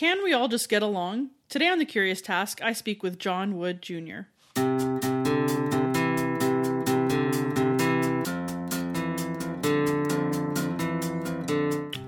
[0.00, 1.28] Can we all just get along?
[1.50, 4.20] Today on The Curious Task, I speak with John Wood Jr.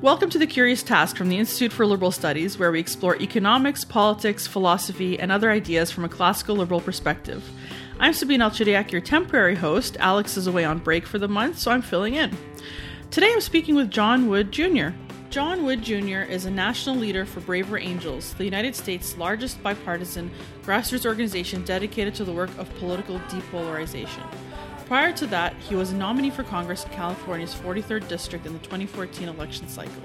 [0.00, 3.84] Welcome to The Curious Task from the Institute for Liberal Studies, where we explore economics,
[3.84, 7.46] politics, philosophy, and other ideas from a classical liberal perspective.
[8.00, 9.98] I'm Sabine Alchidiak, your temporary host.
[10.00, 12.34] Alex is away on break for the month, so I'm filling in.
[13.10, 14.92] Today I'm speaking with John Wood Jr.
[15.32, 16.30] John Wood Jr.
[16.30, 20.30] is a national leader for Braver Angels, the United States' largest bipartisan
[20.62, 24.26] grassroots organization dedicated to the work of political depolarization.
[24.84, 28.58] Prior to that, he was a nominee for Congress in California's 43rd District in the
[28.58, 30.02] 2014 election cycle.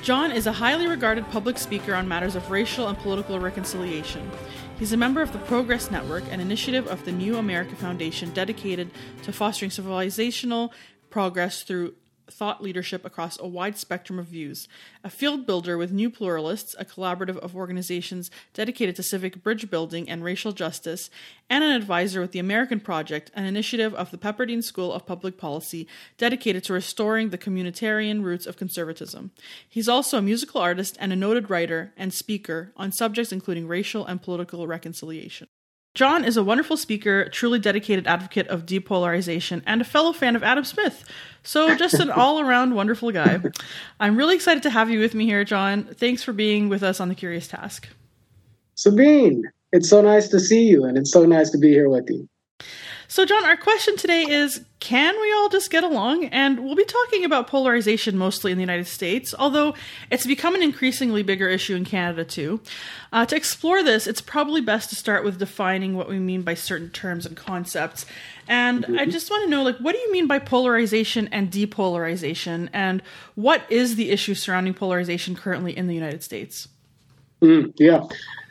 [0.00, 4.30] John is a highly regarded public speaker on matters of racial and political reconciliation.
[4.78, 8.90] He's a member of the Progress Network, an initiative of the New America Foundation dedicated
[9.24, 10.72] to fostering civilizational
[11.10, 11.96] progress through
[12.32, 14.68] thought leadership across a wide spectrum of views,
[15.02, 20.08] a field builder with New Pluralists, a collaborative of organizations dedicated to civic bridge building
[20.08, 21.10] and racial justice,
[21.50, 25.38] and an advisor with the American Project, an initiative of the Pepperdine School of Public
[25.38, 29.30] Policy dedicated to restoring the communitarian roots of conservatism.
[29.68, 34.06] He's also a musical artist and a noted writer and speaker on subjects including racial
[34.06, 35.48] and political reconciliation.
[35.98, 40.44] John is a wonderful speaker, truly dedicated advocate of depolarization, and a fellow fan of
[40.44, 41.02] Adam Smith.
[41.42, 43.40] So, just an all around wonderful guy.
[43.98, 45.82] I'm really excited to have you with me here, John.
[45.82, 47.88] Thanks for being with us on The Curious Task.
[48.76, 52.08] Sabine, it's so nice to see you, and it's so nice to be here with
[52.08, 52.28] you.
[53.10, 56.26] So, John, our question today is Can we all just get along?
[56.26, 59.74] And we'll be talking about polarization mostly in the United States, although
[60.10, 62.60] it's become an increasingly bigger issue in Canada too.
[63.10, 66.52] Uh, to explore this, it's probably best to start with defining what we mean by
[66.52, 68.04] certain terms and concepts.
[68.46, 68.98] And mm-hmm.
[68.98, 72.68] I just want to know, like, what do you mean by polarization and depolarization?
[72.74, 73.02] And
[73.36, 76.68] what is the issue surrounding polarization currently in the United States?
[77.40, 78.04] Mm, yeah.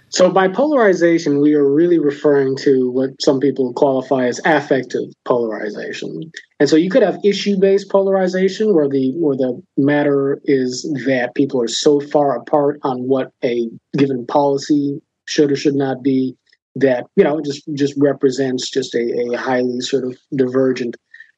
[0.10, 6.32] So by polarization, we are really referring to what some people qualify as affective polarization.
[6.62, 11.62] And so you could have issue-based polarization where the where the matter is that people
[11.62, 16.36] are so far apart on what a given policy should or should not be
[16.76, 20.96] that, you know, just just represents just a, a highly sort of divergent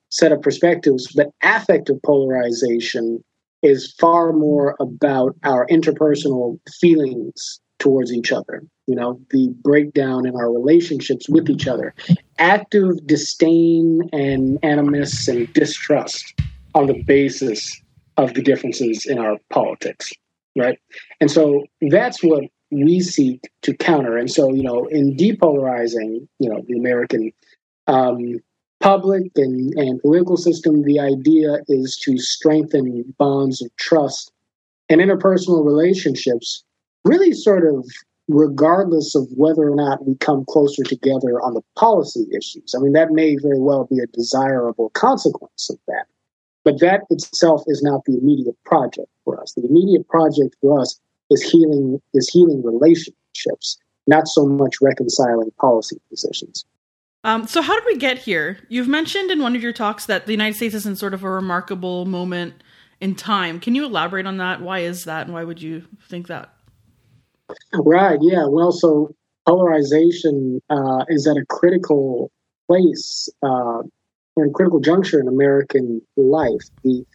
[0.09, 1.11] set of perspectives.
[1.15, 3.23] But affective polarization
[3.63, 10.35] is far more about our interpersonal feelings towards each other, you know, the breakdown in
[10.35, 11.93] our relationships with each other,
[12.37, 16.33] active disdain and animus and distrust
[16.75, 17.81] on the basis
[18.17, 20.11] of the differences in our politics,
[20.57, 20.77] right?
[21.21, 24.17] And so that's what we seek to counter.
[24.17, 27.31] And so, you know, in depolarizing, you know, the American
[27.87, 28.39] um,
[28.79, 34.31] public and, and political system, the idea is to strengthen bonds of trust
[34.89, 36.63] and interpersonal relationships
[37.03, 37.85] really sort of
[38.29, 42.75] regardless of whether or not we come closer together on the policy issues.
[42.77, 46.05] I mean, that may very well be a desirable consequence of that.
[46.63, 49.53] But that itself is not the immediate project for us.
[49.53, 50.99] The immediate project for us
[51.31, 56.65] is healing is healing relationships, not so much reconciling policy positions.
[57.23, 58.59] Um, so, how did we get here?
[58.69, 61.23] You've mentioned in one of your talks that the United States is in sort of
[61.23, 62.55] a remarkable moment
[62.99, 63.59] in time.
[63.59, 64.61] Can you elaborate on that?
[64.61, 66.53] Why is that, and why would you think that?
[67.73, 68.19] Right.
[68.21, 68.45] Yeah.
[68.47, 69.15] Well, so
[69.47, 72.31] polarization uh, is at a critical
[72.67, 76.61] place, uh, a critical juncture in American life.
[76.83, 77.05] The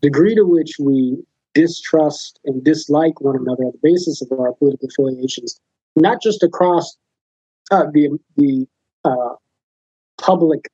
[0.00, 1.22] degree to which we
[1.54, 5.60] distrust and dislike one another on the basis of our political affiliations,
[5.96, 6.96] not just across
[7.70, 8.66] uh, the the
[9.04, 9.34] uh,
[10.18, 10.68] public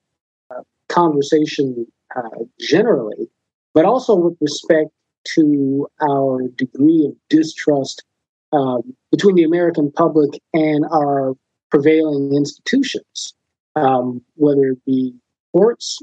[0.50, 1.86] uh, conversation
[2.16, 3.28] uh, generally,
[3.74, 4.90] but also with respect
[5.34, 8.04] to our degree of distrust
[8.52, 11.34] um, between the American public and our
[11.70, 13.34] prevailing institutions,
[13.76, 15.14] um, whether it be
[15.52, 15.98] courts,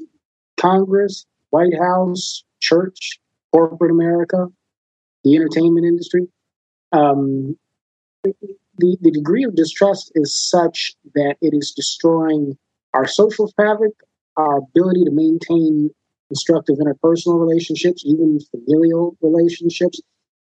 [0.57, 3.19] Congress, White House, church,
[3.51, 4.47] corporate America,
[5.23, 6.27] the entertainment industry.
[6.91, 7.57] Um,
[8.23, 12.57] the, the degree of distrust is such that it is destroying
[12.93, 13.93] our social fabric,
[14.37, 15.89] our ability to maintain
[16.27, 20.01] constructive interpersonal relationships, even familial relationships,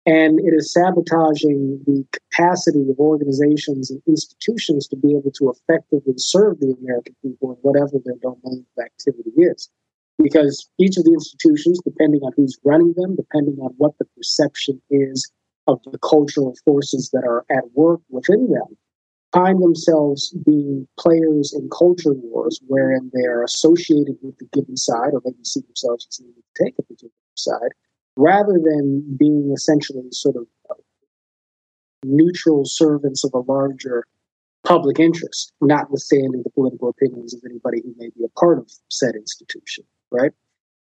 [0.05, 6.13] and it is sabotaging the capacity of organizations and institutions to be able to effectively
[6.17, 9.69] serve the American people in whatever their domain of activity is.
[10.17, 14.81] Because each of the institutions, depending on who's running them, depending on what the perception
[14.89, 15.31] is
[15.67, 18.77] of the cultural forces that are at work within them,
[19.31, 25.13] find themselves being players in culture wars wherein they are associated with the given side
[25.13, 27.71] or maybe see themselves as needing to take a particular side
[28.17, 30.45] rather than being essentially sort of
[32.03, 34.05] neutral servants of a larger
[34.63, 39.15] public interest, notwithstanding the political opinions of anybody who may be a part of said
[39.15, 40.31] institution, right?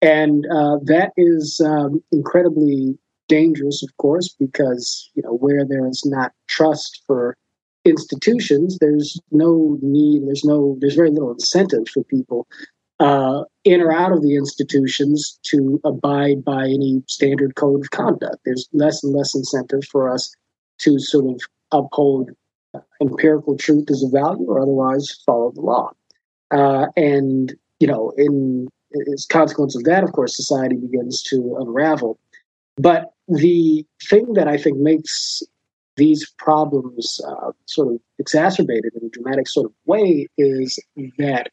[0.02, 6.02] And uh, that is um, incredibly dangerous, of course, because you know where there is
[6.04, 7.36] not trust for
[7.84, 12.46] institutions, there's no need, there's no, there's very little incentive for people
[13.04, 18.38] uh, in or out of the institutions to abide by any standard code of conduct.
[18.46, 20.34] There's less and less incentive for us
[20.78, 21.40] to sort of
[21.70, 22.30] uphold
[23.02, 25.90] empirical truth as a value or otherwise follow the law.
[26.50, 28.68] Uh, and, you know, in
[29.12, 32.18] as consequence of that, of course, society begins to unravel.
[32.76, 35.42] But the thing that I think makes
[35.96, 40.78] these problems uh, sort of exacerbated in a dramatic sort of way is
[41.18, 41.50] that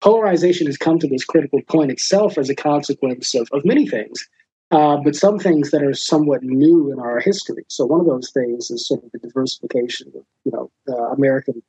[0.00, 4.28] polarization has come to this critical point itself as a consequence of, of many things,
[4.70, 7.64] uh, but some things that are somewhat new in our history.
[7.68, 11.62] So one of those things is sort of the diversification of you know uh, American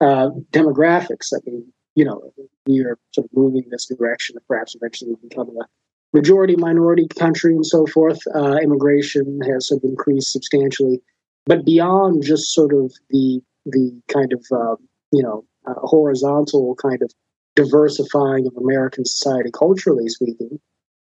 [0.00, 1.32] uh, demographics.
[1.34, 2.32] I mean, you know,
[2.66, 5.66] we are sort of moving in this direction of perhaps eventually becoming a
[6.12, 8.20] majority minority country and so forth.
[8.34, 11.02] Uh, immigration has sort of increased substantially,
[11.46, 14.76] but beyond just sort of the the kind of uh,
[15.10, 17.12] you know uh, horizontal kind of
[17.56, 20.60] diversifying of American society culturally speaking,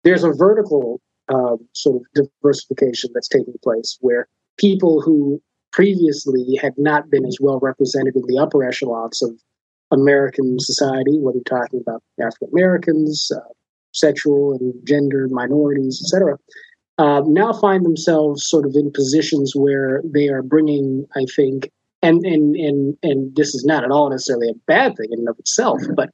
[0.03, 0.99] there's a vertical
[1.29, 5.41] uh, sort of diversification that's taking place where people who
[5.71, 9.31] previously had not been as well represented in the upper echelons of
[9.91, 13.39] American society, whether you're talking about African Americans, uh,
[13.93, 16.37] sexual and gender minorities, etc.,
[16.97, 21.71] uh, now find themselves sort of in positions where they are bringing, I think,
[22.01, 25.29] and and and and this is not at all necessarily a bad thing in and
[25.29, 26.09] of itself, but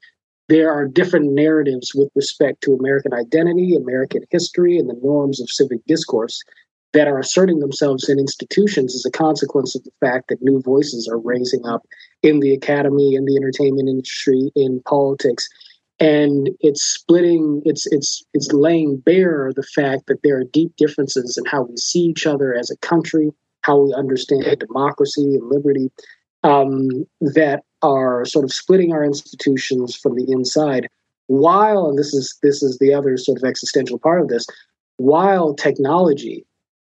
[0.47, 5.49] there are different narratives with respect to American identity, American history, and the norms of
[5.49, 6.43] civic discourse
[6.93, 11.09] that are asserting themselves in institutions as a consequence of the fact that new voices
[11.11, 11.83] are raising up
[12.23, 15.49] in the academy, in the entertainment industry, in politics.
[15.99, 21.37] And it's splitting, it's it's it's laying bare the fact that there are deep differences
[21.37, 23.31] in how we see each other as a country,
[23.61, 25.89] how we understand democracy and liberty,
[26.45, 30.87] um, that are sort of splitting our institutions from the inside
[31.27, 34.45] while and this is this is the other sort of existential part of this
[34.97, 36.45] while technology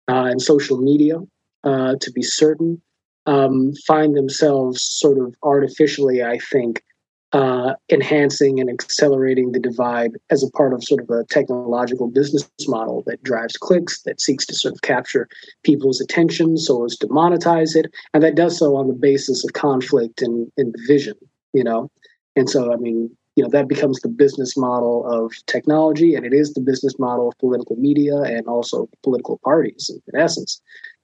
[0.09, 1.17] uh, and social media
[1.65, 2.81] uh, to be certain
[3.25, 6.81] um, find themselves sort of artificially i think
[7.31, 12.49] uh, enhancing and accelerating the divide as a part of sort of a technological business
[12.67, 15.27] model that drives clicks, that seeks to sort of capture
[15.63, 19.53] people's attention so as to monetize it, and that does so on the basis of
[19.53, 21.13] conflict and, and division,
[21.53, 21.89] you know?
[22.35, 26.33] And so, I mean, you know, that becomes the business model of technology, and it
[26.33, 30.61] is the business model of political media and also political parties in essence.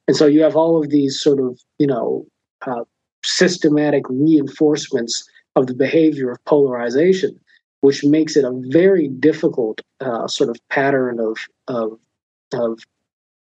[0.08, 2.26] And so you have all of these sort of, you know,
[2.66, 2.84] uh,
[3.24, 7.40] systematic reinforcements of the behavior of polarization,
[7.82, 11.38] which makes it a very difficult uh, sort of pattern of
[11.68, 12.00] of
[12.54, 12.80] of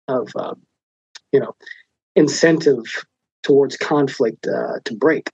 [0.07, 0.55] of uh,
[1.31, 1.55] you know
[2.15, 2.83] incentive
[3.43, 5.29] towards conflict uh, to break,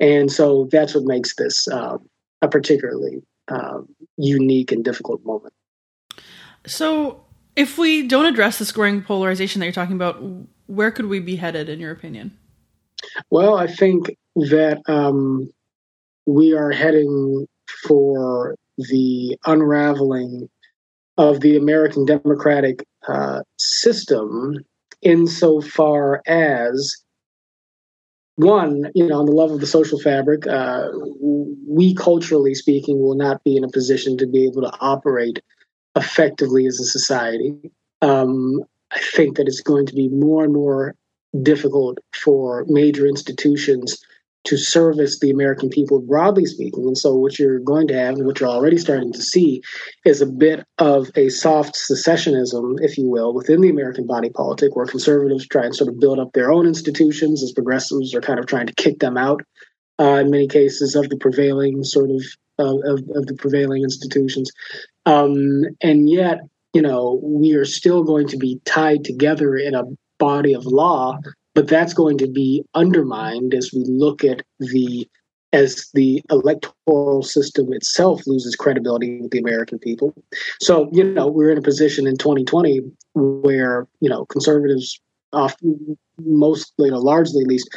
[0.00, 2.08] and so that's what makes this um,
[2.42, 5.54] a particularly um, unique and difficult moment.
[6.66, 7.24] So,
[7.56, 10.22] if we don't address this growing polarization that you're talking about,
[10.66, 12.36] where could we be headed, in your opinion?
[13.30, 15.52] Well, I think that um,
[16.26, 17.46] we are heading
[17.86, 20.48] for the unraveling
[21.16, 24.56] of the American democratic uh, system
[25.02, 26.96] insofar as
[28.36, 30.88] one, you know, on the level of the social fabric, uh,
[31.20, 35.40] we culturally speaking will not be in a position to be able to operate
[35.94, 37.54] effectively as a society.
[38.02, 40.96] Um, I think that it's going to be more and more
[41.42, 44.04] difficult for major institutions
[44.44, 46.86] to service the American people, broadly speaking.
[46.86, 49.62] And so, what you're going to have, and what you're already starting to see,
[50.04, 54.76] is a bit of a soft secessionism, if you will, within the American body politic,
[54.76, 58.38] where conservatives try and sort of build up their own institutions, as progressives are kind
[58.38, 59.42] of trying to kick them out,
[59.98, 62.22] uh, in many cases, of the prevailing sort of
[62.58, 64.50] of, of the prevailing institutions.
[65.06, 66.38] Um, and yet,
[66.72, 69.84] you know, we are still going to be tied together in a
[70.18, 71.18] body of law
[71.54, 75.08] but that's going to be undermined as we look at the
[75.52, 80.12] as the electoral system itself loses credibility with the American people.
[80.60, 82.80] So, you know, we're in a position in 2020
[83.14, 85.00] where, you know, conservatives
[85.32, 87.70] often, mostly, know, largely at least,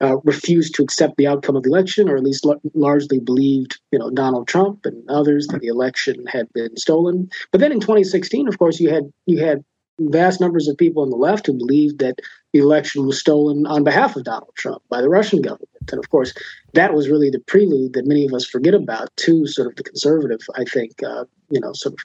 [0.00, 3.78] uh, refused to accept the outcome of the election, or at least l- largely believed,
[3.92, 7.30] you know, Donald Trump and others that the election had been stolen.
[7.52, 9.62] But then in 2016, of course, you had you had
[10.00, 12.18] vast numbers of people on the left who believed that
[12.58, 15.68] election was stolen on behalf of Donald Trump by the Russian government.
[15.90, 16.34] And of course,
[16.74, 19.82] that was really the prelude that many of us forget about to sort of the
[19.82, 22.00] conservative, I think, uh, you know, sort of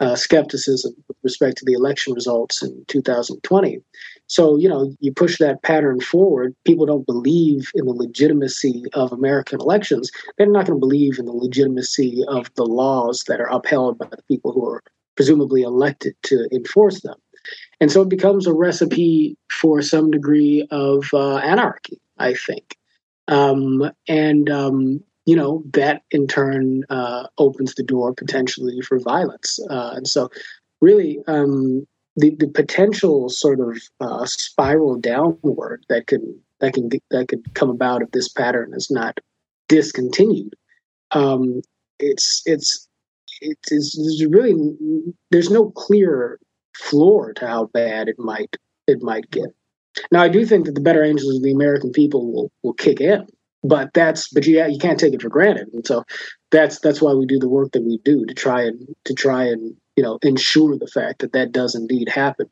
[0.00, 3.80] uh, skepticism with respect to the election results in 2020.
[4.28, 9.12] So, you know, you push that pattern forward, people don't believe in the legitimacy of
[9.12, 10.10] American elections.
[10.36, 14.06] They're not going to believe in the legitimacy of the laws that are upheld by
[14.06, 14.82] the people who are
[15.16, 17.16] presumably elected to enforce them.
[17.80, 22.76] And so it becomes a recipe for some degree of uh, anarchy, I think.
[23.28, 29.60] Um, and, um, you know, that in turn uh, opens the door potentially for violence.
[29.70, 30.30] Uh, and so,
[30.80, 37.28] really, um, the, the potential sort of uh, spiral downward that can that can that
[37.28, 39.18] could come about if this pattern is not
[39.68, 40.54] discontinued.
[41.12, 41.62] Um,
[42.00, 42.88] it's it's
[43.40, 44.54] it's really
[45.30, 46.40] there's no clear
[46.78, 48.56] floor to how bad it might
[48.86, 49.48] it might get.
[50.12, 53.00] Now, I do think that the better angels of the American people will will kick
[53.00, 53.26] in,
[53.62, 56.04] but that's but you you can't take it for granted, and so
[56.50, 59.44] that's that's why we do the work that we do to try and to try
[59.44, 62.46] and you know ensure the fact that that does indeed happen,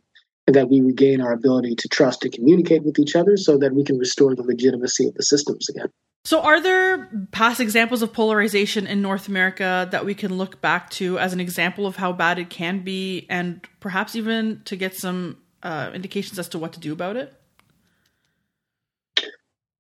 [0.47, 3.75] and that we regain our ability to trust and communicate with each other, so that
[3.75, 5.88] we can restore the legitimacy of the systems again.
[6.25, 10.91] So, are there past examples of polarization in North America that we can look back
[10.91, 14.97] to as an example of how bad it can be, and perhaps even to get
[14.97, 17.33] some uh, indications as to what to do about it?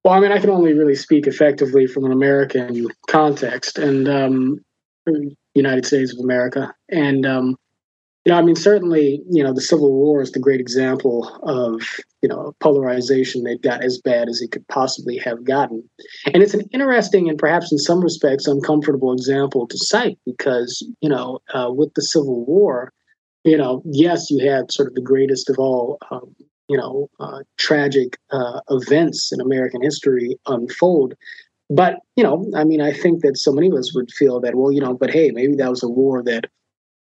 [0.04, 4.64] Well, I mean, I can only really speak effectively from an American context and um,
[5.54, 7.56] United States of America, and um,
[8.26, 11.80] you know, I mean, certainly, you know, the Civil War is the great example of,
[12.22, 15.88] you know, polarization that got as bad as it could possibly have gotten.
[16.34, 21.08] And it's an interesting and perhaps in some respects uncomfortable example to cite because, you
[21.08, 22.92] know, uh, with the Civil War,
[23.44, 26.34] you know, yes, you had sort of the greatest of all, um,
[26.68, 31.14] you know, uh, tragic uh, events in American history unfold.
[31.70, 34.56] But, you know, I mean, I think that so many of us would feel that,
[34.56, 36.46] well, you know, but hey, maybe that was a war that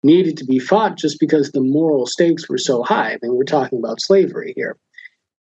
[0.05, 3.13] needed to be fought just because the moral stakes were so high.
[3.13, 4.77] I mean, we're talking about slavery here.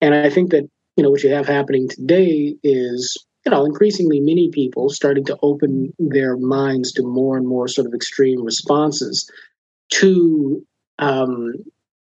[0.01, 4.19] And I think that, you know, what you have happening today is, you know, increasingly
[4.19, 9.29] many people starting to open their minds to more and more sort of extreme responses
[9.91, 10.65] to
[10.99, 11.53] um,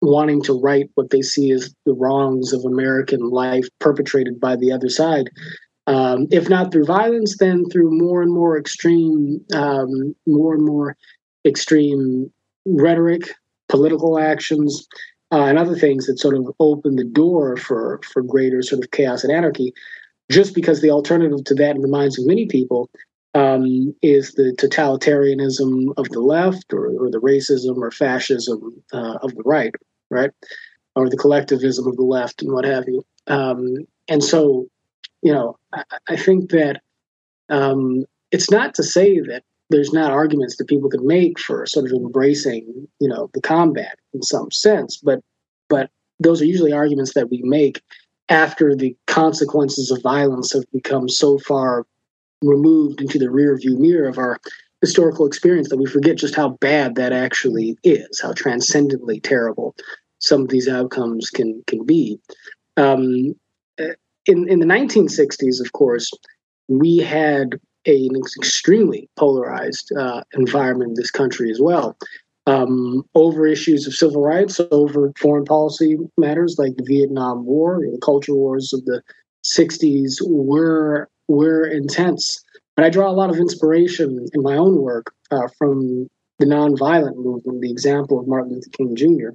[0.02, 4.72] wanting to right what they see as the wrongs of American life perpetrated by the
[4.72, 5.30] other side.
[5.86, 10.98] Um, if not through violence, then through more and more extreme, um, more and more
[11.46, 12.32] extreme
[12.68, 13.34] rhetoric,
[13.70, 14.88] political actions,
[15.32, 18.92] uh, and other things that sort of open the door for for greater sort of
[18.92, 19.74] chaos and anarchy.
[20.30, 22.90] Just because the alternative to that in the minds of many people
[23.34, 29.36] um, is the totalitarianism of the left, or, or the racism or fascism uh, of
[29.36, 29.74] the right,
[30.10, 30.32] right,
[30.96, 33.06] or the collectivism of the left, and what have you.
[33.28, 34.68] Um, and so,
[35.22, 36.82] you know, I, I think that
[37.50, 41.86] um, it's not to say that there's not arguments that people can make for sort
[41.86, 45.22] of embracing, you know, the combat in some sense, but
[45.70, 47.82] but those are usually arguments that we make
[48.30, 51.86] after the consequences of violence have become so far
[52.42, 54.40] removed into the rear view mirror of our
[54.82, 59.76] historical experience that we forget just how bad that actually is, how transcendently terrible
[60.20, 62.20] some of these outcomes can can be.
[62.78, 63.36] Um,
[64.26, 66.12] in in the 1960s, of course,
[66.68, 71.98] we had a, an extremely polarized uh, environment in this country as well.
[72.46, 78.00] Um, over issues of civil rights, over foreign policy matters like the Vietnam War, the
[78.02, 79.02] culture wars of the
[79.44, 82.42] 60s were were intense.
[82.76, 86.08] But I draw a lot of inspiration in my own work uh, from
[86.40, 89.30] the nonviolent movement, the example of Martin Luther King Jr.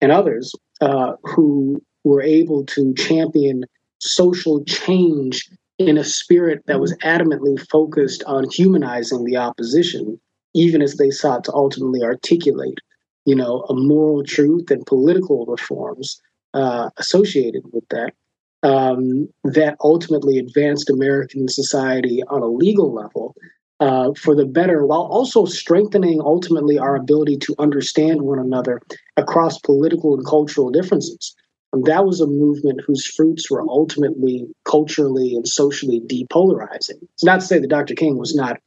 [0.00, 3.64] and others uh, who were able to champion
[3.98, 5.48] social change
[5.88, 10.20] in a spirit that was adamantly focused on humanizing the opposition,
[10.54, 12.78] even as they sought to ultimately articulate,
[13.24, 16.20] you know, a moral truth and political reforms
[16.54, 18.12] uh, associated with that.
[18.64, 23.34] Um, that ultimately advanced American society on a legal level
[23.80, 28.80] uh, for the better, while also strengthening ultimately our ability to understand one another
[29.16, 31.34] across political and cultural differences.
[31.72, 37.02] That was a movement whose fruits were ultimately culturally and socially depolarizing.
[37.14, 37.94] It's not to say that Dr.
[37.94, 38.60] King was not,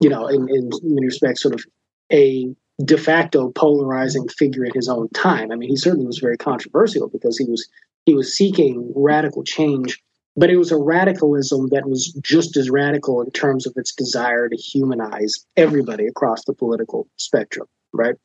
[0.00, 1.64] you know, in, in many respects, sort of
[2.12, 5.52] a de facto polarizing figure in his own time.
[5.52, 7.66] I mean, he certainly was very controversial because he was
[8.06, 9.98] he was seeking radical change,
[10.36, 14.48] but it was a radicalism that was just as radical in terms of its desire
[14.48, 18.16] to humanize everybody across the political spectrum, right?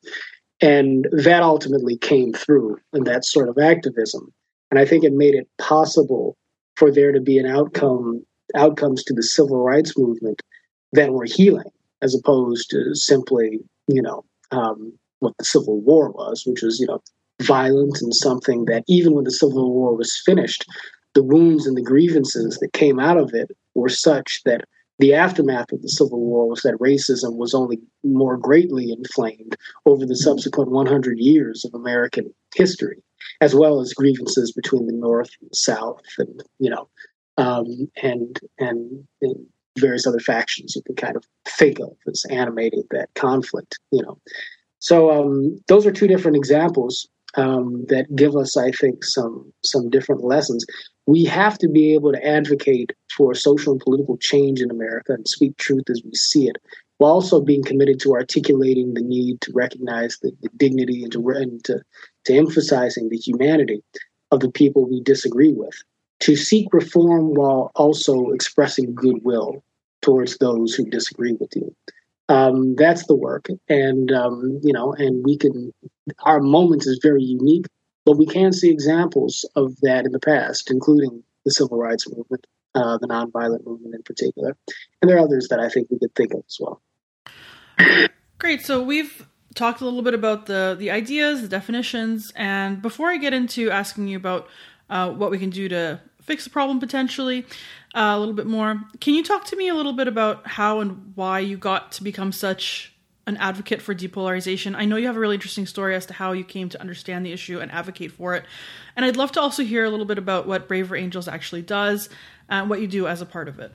[0.65, 4.33] And that ultimately came through in that sort of activism.
[4.71, 6.35] And I think it made it possible
[6.75, 10.41] for there to be an outcome outcomes to the civil rights movement
[10.93, 11.69] that were healing,
[12.01, 16.87] as opposed to simply, you know, um, what the Civil War was, which was, you
[16.87, 17.01] know,
[17.43, 20.65] violent and something that even when the Civil War was finished,
[21.13, 24.65] the wounds and the grievances that came out of it were such that
[24.99, 30.05] the aftermath of the Civil War was that racism was only more greatly inflamed over
[30.05, 33.03] the subsequent 100 years of American history,
[33.41, 36.87] as well as grievances between the North and the South, and you know,
[37.37, 39.45] um, and, and, and
[39.77, 43.77] various other factions you can kind of think of as animating that conflict.
[43.91, 44.17] You know,
[44.79, 49.89] so um, those are two different examples um, that give us, I think, some some
[49.89, 50.65] different lessons.
[51.07, 55.27] We have to be able to advocate for social and political change in America and
[55.27, 56.57] speak truth as we see it,
[56.97, 61.29] while also being committed to articulating the need to recognize the, the dignity and to,
[61.29, 61.81] and to
[62.25, 63.83] to emphasizing the humanity
[64.31, 65.75] of the people we disagree with.
[66.21, 69.63] To seek reform while also expressing goodwill
[70.01, 71.75] towards those who disagree with you
[72.29, 75.71] um, that's the work and um, you know and we can
[76.23, 77.65] our moment is very unique
[78.05, 82.45] but we can see examples of that in the past including the civil rights movement
[82.75, 84.55] uh, the nonviolent movement in particular
[85.01, 86.81] and there are others that i think we could think of as well
[88.39, 93.09] great so we've talked a little bit about the the ideas the definitions and before
[93.09, 94.47] i get into asking you about
[94.89, 97.45] uh, what we can do to fix the problem potentially
[97.95, 98.81] uh, a little bit more.
[98.99, 102.03] Can you talk to me a little bit about how and why you got to
[102.03, 102.94] become such
[103.27, 104.75] an advocate for depolarization?
[104.75, 107.25] I know you have a really interesting story as to how you came to understand
[107.25, 108.45] the issue and advocate for it.
[108.95, 112.09] And I'd love to also hear a little bit about what Braver Angels actually does
[112.49, 113.71] and what you do as a part of it.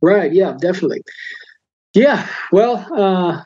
[0.00, 1.02] Right, yeah, definitely.
[1.94, 3.44] Yeah, well, uh,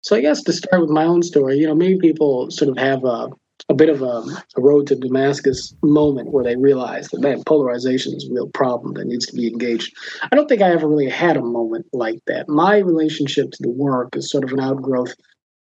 [0.00, 2.78] so I guess to start with my own story, you know, many people sort of
[2.78, 3.28] have a
[3.70, 4.22] a bit of a,
[4.56, 8.94] a, road to Damascus moment where they realize that man, polarization is a real problem
[8.94, 9.96] that needs to be engaged.
[10.30, 12.48] I don't think I ever really had a moment like that.
[12.48, 15.14] My relationship to the work is sort of an outgrowth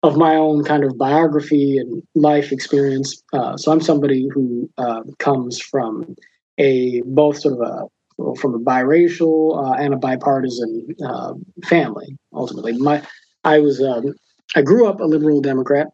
[0.01, 3.21] of my own kind of biography and life experience.
[3.33, 6.15] Uh, so I'm somebody who uh, comes from
[6.57, 11.33] a both sort of a from a biracial uh, and a bipartisan uh,
[11.65, 12.17] family.
[12.33, 13.03] Ultimately, my
[13.43, 14.15] I was um,
[14.55, 15.87] I grew up a liberal Democrat.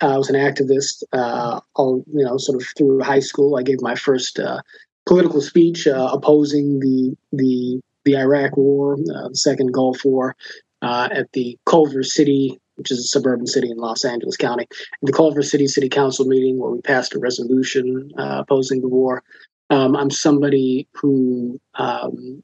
[0.00, 3.56] I was an activist uh, all you know sort of through high school.
[3.56, 4.60] I gave my first uh,
[5.06, 10.36] political speech uh, opposing the the the Iraq War, uh, the Second Gulf War,
[10.82, 14.66] uh, at the Culver City, which is a suburban city in Los Angeles County,
[15.02, 19.22] the Culver City City Council meeting where we passed a resolution uh, opposing the war.
[19.70, 21.60] Um, I'm somebody who.
[21.74, 22.42] Um,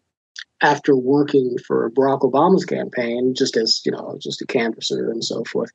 [0.64, 5.42] after working for Barack Obama's campaign, just as you know, just a canvasser and so
[5.42, 5.72] forth,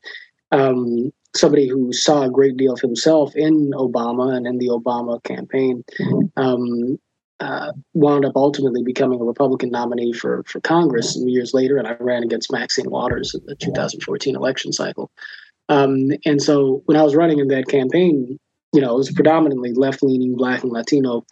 [0.52, 5.22] um, somebody who saw a great deal of himself in Obama and in the Obama
[5.24, 5.84] campaign,
[6.36, 6.98] um,
[7.40, 11.96] uh, wound up ultimately becoming a Republican nominee for for Congress years later, and I
[12.00, 15.12] ran against Maxine Waters in the 2014 election cycle.
[15.70, 18.40] Um, and so when I was running in that campaign,
[18.74, 21.26] you know, it was predominantly left leaning Black and Latino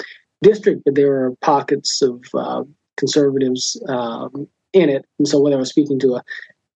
[0.43, 2.63] district, but there were pockets of uh,
[2.97, 5.05] conservatives um, in it.
[5.19, 6.23] And so whether I was speaking to a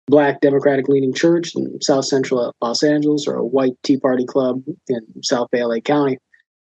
[0.10, 4.62] black Democratic leaning church in South Central Los Angeles or a white Tea Party club
[4.88, 6.18] in South Bay LA County.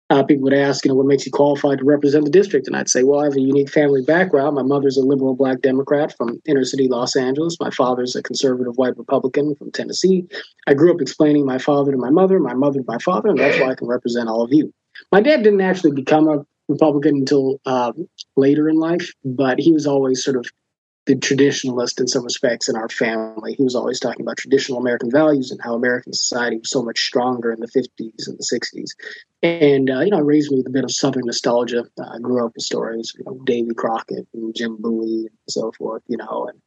[0.09, 2.67] Uh, people would ask, you know, what makes you qualified to represent the district?
[2.67, 4.55] And I'd say, well, I have a unique family background.
[4.55, 7.57] My mother's a liberal black Democrat from inner city Los Angeles.
[7.59, 10.27] My father's a conservative white Republican from Tennessee.
[10.67, 13.39] I grew up explaining my father to my mother, my mother to my father, and
[13.39, 14.71] that's why I can represent all of you.
[15.11, 17.93] My dad didn't actually become a Republican until uh,
[18.35, 20.45] later in life, but he was always sort of
[21.05, 23.53] the traditionalist in some respects in our family.
[23.53, 27.05] He was always talking about traditional American values and how American society was so much
[27.05, 28.91] stronger in the 50s and the 60s.
[29.41, 31.83] And, uh, you know, it raised me with a bit of Southern nostalgia.
[31.99, 35.71] Uh, I grew up with stories, you know, Davy Crockett and Jim Bowie and so
[35.73, 36.61] forth, you know, and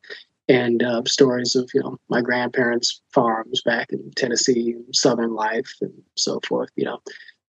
[0.48, 5.92] and uh, stories of, you know, my grandparents' farms back in Tennessee, Southern life and
[6.14, 7.00] so forth, you know.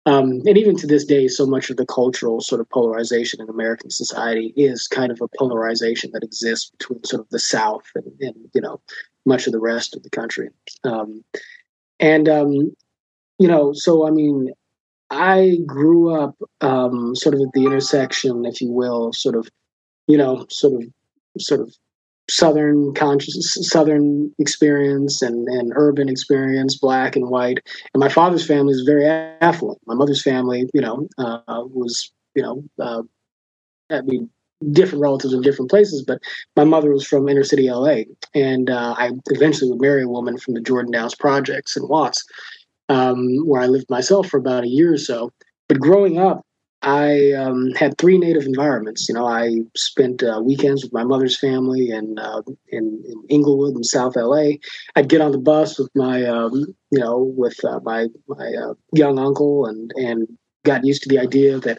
[0.06, 3.48] Um, and even to this day, so much of the cultural sort of polarization in
[3.48, 8.06] American society is kind of a polarization that exists between sort of the South and,
[8.20, 8.80] and you know
[9.26, 10.48] much of the rest of the country.
[10.84, 11.22] Um,
[11.98, 12.74] and um,
[13.38, 14.52] you know, so I mean,
[15.10, 19.48] I grew up um, sort of at the intersection, if you will, sort of,
[20.06, 20.88] you know, sort of,
[21.38, 21.74] sort of
[22.30, 27.60] southern conscious southern experience and, and urban experience black and white.
[27.92, 29.06] And my father's family is very
[29.40, 29.80] affluent.
[29.86, 33.02] My mother's family you know uh, was you know uh,
[33.90, 34.30] i mean
[34.72, 36.20] different relatives in different places, but
[36.56, 38.02] my mother was from inner city LA,
[38.34, 42.24] and uh, I eventually would marry a woman from the Jordan Downs projects in Watts,
[42.88, 45.32] um, where I lived myself for about a year or so.
[45.68, 46.44] But growing up,
[46.82, 49.08] I um, had three native environments.
[49.08, 53.76] You know, I spent uh, weekends with my mother's family and uh, in, in Inglewood
[53.76, 54.52] in South LA.
[54.96, 58.74] I'd get on the bus with my, um, you know, with uh, my my uh,
[58.94, 60.26] young uncle, and and
[60.64, 61.78] got used to the idea that,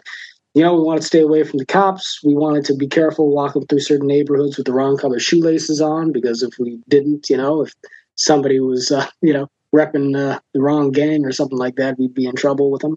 [0.54, 2.20] you know, we wanted to stay away from the cops.
[2.24, 6.12] We wanted to be careful walking through certain neighborhoods with the wrong color shoelaces on,
[6.12, 7.72] because if we didn't, you know, if
[8.14, 12.14] somebody was, uh, you know, repping uh, the wrong gang or something like that, we'd
[12.14, 12.96] be in trouble with them.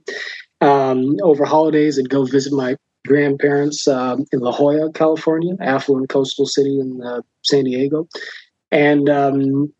[0.61, 6.45] Um, over holidays, I'd go visit my grandparents um, in La Jolla, California, affluent coastal
[6.45, 8.07] city in uh, San Diego,
[8.71, 9.73] and um,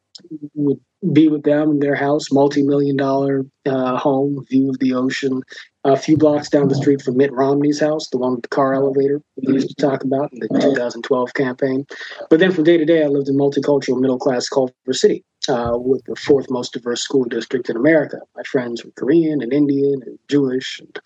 [0.54, 0.80] would
[1.14, 5.42] be with them in their house, multi-million dollar uh, home, view of the ocean,
[5.84, 8.74] a few blocks down the street from Mitt Romney's house, the one with the car
[8.74, 11.86] elevator we used to talk about in the 2012 campaign.
[12.30, 15.74] But then from day to day, I lived in multicultural middle class Culver City, uh,
[15.76, 18.20] with the fourth most diverse school district in America.
[18.36, 21.00] My friends were Korean and Indian and Jewish and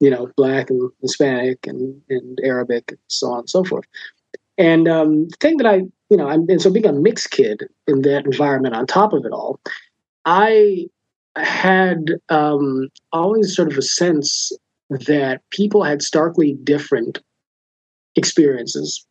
[0.00, 3.86] you know black and Hispanic and, and Arabic and so on and so forth.
[4.56, 7.68] And um, the thing that I you know, I'm, and so being a mixed kid
[7.86, 9.60] in that environment on top of it all,
[10.24, 10.86] I
[11.36, 14.50] had um, always sort of a sense
[14.90, 17.20] that people had starkly different
[18.16, 19.06] experiences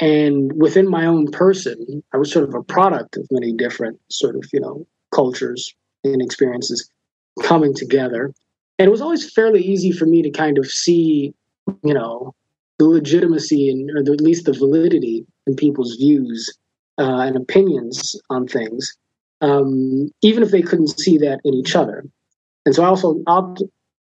[0.00, 4.34] and within my own person, I was sort of a product of many different sort
[4.36, 6.90] of, you know, cultures and experiences
[7.42, 8.32] coming together.
[8.78, 11.32] And it was always fairly easy for me to kind of see,
[11.84, 12.34] you know,
[12.78, 16.52] the legitimacy and or at least the validity in people's views
[16.98, 18.96] uh, and opinions on things,
[19.40, 22.04] um, even if they couldn't see that in each other.
[22.66, 23.22] And so I also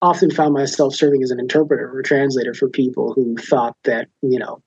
[0.03, 4.39] often found myself serving as an interpreter or translator for people who thought that, you
[4.39, 4.63] know,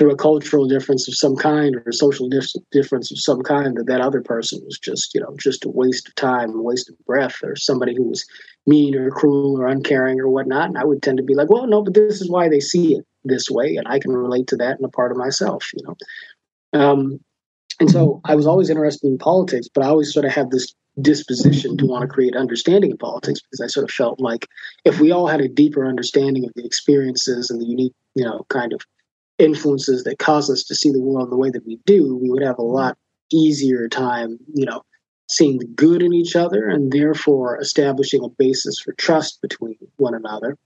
[0.00, 3.76] through a cultural difference of some kind or a social dif- difference of some kind
[3.76, 6.88] that that other person was just you know just a waste of time a waste
[6.88, 8.24] of breath or somebody who was
[8.66, 10.70] mean or cruel or uncaring or whatnot.
[10.70, 12.94] And i would tend to be like well no but this is why they see
[12.94, 15.84] it this way and i can relate to that in a part of myself you
[15.86, 15.96] know.
[16.80, 17.20] Um,
[17.78, 20.74] and so i was always interested in politics but i always sort of had this
[21.02, 24.48] disposition to want to create understanding of politics because i sort of felt like
[24.86, 28.46] if we all had a deeper understanding of the experiences and the unique you know
[28.48, 28.80] kind of
[29.40, 32.42] influences that cause us to see the world the way that we do, we would
[32.42, 32.96] have a lot
[33.32, 34.82] easier time, you know,
[35.28, 40.14] seeing the good in each other and therefore establishing a basis for trust between one
[40.14, 40.56] another.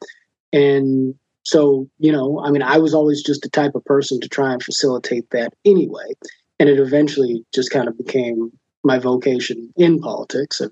[0.52, 4.28] And so, you know, I mean, I was always just the type of person to
[4.28, 6.14] try and facilitate that anyway.
[6.58, 8.50] And it eventually just kind of became
[8.82, 10.70] my vocation in politics and,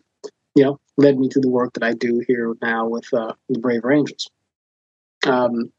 [0.54, 3.58] you know, led me to the work that I do here now with uh, the
[3.58, 4.28] Braver Angels.
[5.26, 5.70] Um,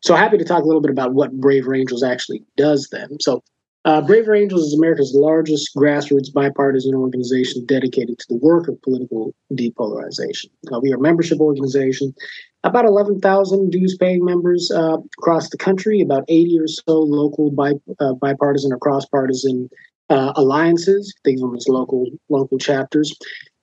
[0.00, 3.18] so happy to talk a little bit about what Braver Angels actually does then.
[3.20, 3.42] So
[3.84, 9.34] uh, Braver Angels is America's largest grassroots bipartisan organization dedicated to the work of political
[9.52, 10.46] depolarization.
[10.70, 12.14] Uh, we are a membership organization,
[12.62, 17.72] about 11,000 dues paying members uh, across the country, about 80 or so local bi-
[18.00, 19.70] uh, bipartisan or cross partisan
[20.10, 23.16] uh, alliances, think of them as local, local chapters.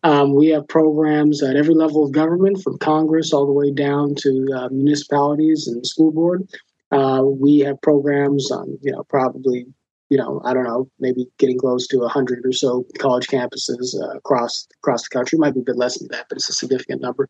[0.03, 4.15] Um, we have programs at every level of government, from Congress all the way down
[4.15, 6.47] to uh, municipalities and school board.
[6.91, 9.65] Uh, we have programs on, you know, probably,
[10.09, 14.17] you know, I don't know, maybe getting close to hundred or so college campuses uh,
[14.17, 15.37] across across the country.
[15.37, 17.27] Might be a bit less than that, but it's a significant number.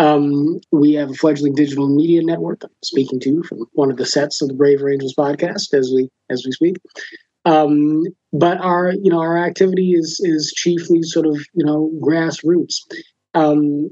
[0.00, 2.64] Um, we have a fledgling digital media network.
[2.64, 6.08] I'm speaking to from one of the sets of the Braver Angels podcast as we
[6.30, 6.78] as we speak.
[7.50, 12.76] Um, but our you know our activity is is chiefly sort of you know grassroots.
[13.34, 13.90] Um,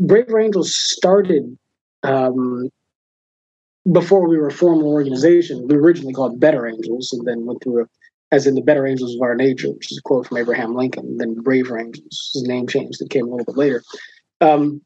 [0.00, 1.56] Braver Angels started
[2.02, 2.68] um,
[3.92, 5.68] before we were a formal organization.
[5.68, 7.86] We originally called Better Angels, and then went through a,
[8.32, 11.18] as in the Better Angels of Our Nature, which is a quote from Abraham Lincoln.
[11.18, 13.00] Then Braver Angels, his name changed.
[13.00, 13.84] It came a little bit later.
[14.40, 14.80] Um,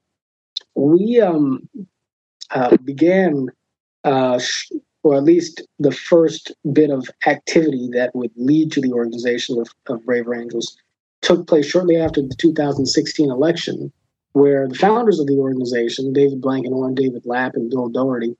[0.75, 1.67] we um,
[2.51, 3.49] uh, began
[4.03, 4.39] uh,
[5.05, 9.69] or at least the first bit of activity that would lead to the organization of,
[9.89, 10.77] of Braver Angels,
[11.21, 13.93] took place shortly after the 2016 election,
[14.33, 18.35] where the founders of the organization, David Blankenhorn, David Lapp, and Bill Doherty,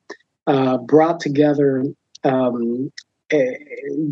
[0.47, 1.85] uh, brought together
[2.25, 2.91] um,
[3.31, 3.59] a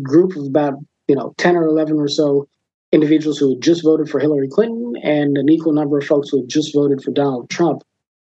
[0.01, 0.75] group of about
[1.07, 2.47] you know 10 or 11 or so
[2.91, 6.37] individuals who had just voted for Hillary Clinton and an equal number of folks who
[6.37, 7.83] had just voted for Donald Trump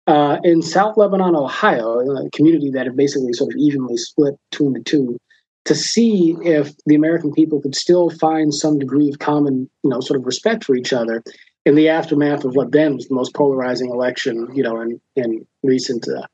[0.08, 4.74] uh, in South Lebanon, Ohio, a community that had basically sort of evenly split between
[4.74, 5.18] the two,
[5.66, 10.02] to see if the American people could still find some degree of common, you know,
[10.02, 11.24] sort of respect for each other
[11.66, 15.48] in the aftermath of what then was the most polarizing election, you know, in in
[15.63, 16.28] recent uh,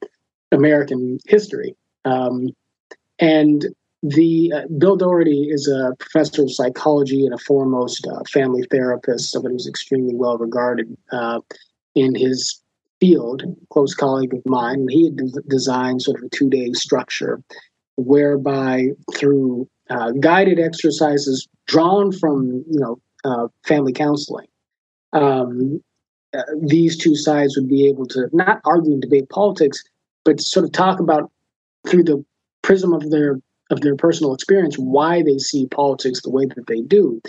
[0.52, 1.76] American history.
[2.06, 2.50] Um,
[3.20, 3.68] and
[4.02, 9.32] the uh, Bill Doherty is a professor of psychology and a foremost uh, family therapist,
[9.32, 11.42] somebody who's extremely well regarded uh,
[11.94, 12.60] in his
[13.00, 14.88] field, close colleague of mine.
[14.90, 17.42] He had de- designed sort of a two day structure
[17.96, 24.48] whereby through uh, guided exercises drawn from you know uh, family counseling,
[25.14, 25.82] um,
[26.38, 29.84] uh, these two sides would be able to not argue and debate politics,
[30.24, 31.32] but sort of talk about
[31.88, 32.24] through the
[32.62, 33.40] prism of their
[33.72, 37.22] of their personal experience why they see politics the way that they do,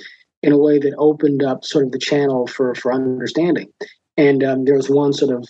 [0.42, 3.70] in a way that opened up sort of the channel for for understanding.
[4.16, 5.48] And um, there was one sort of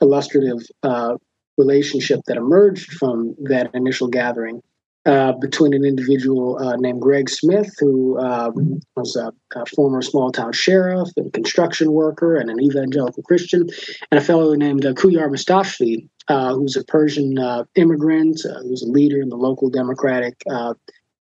[0.00, 1.16] illustrative uh,
[1.56, 4.62] relationship that emerged from that initial gathering
[5.06, 10.32] uh, between an individual uh, named Greg Smith, who um, was a, a, former small
[10.32, 13.68] town sheriff and construction worker and an evangelical Christian,
[14.10, 18.82] and a fellow named uh, Kouhyar Mostashari, uh, who's a Persian uh, immigrant, uh, who's
[18.82, 20.42] a leader in the local Democratic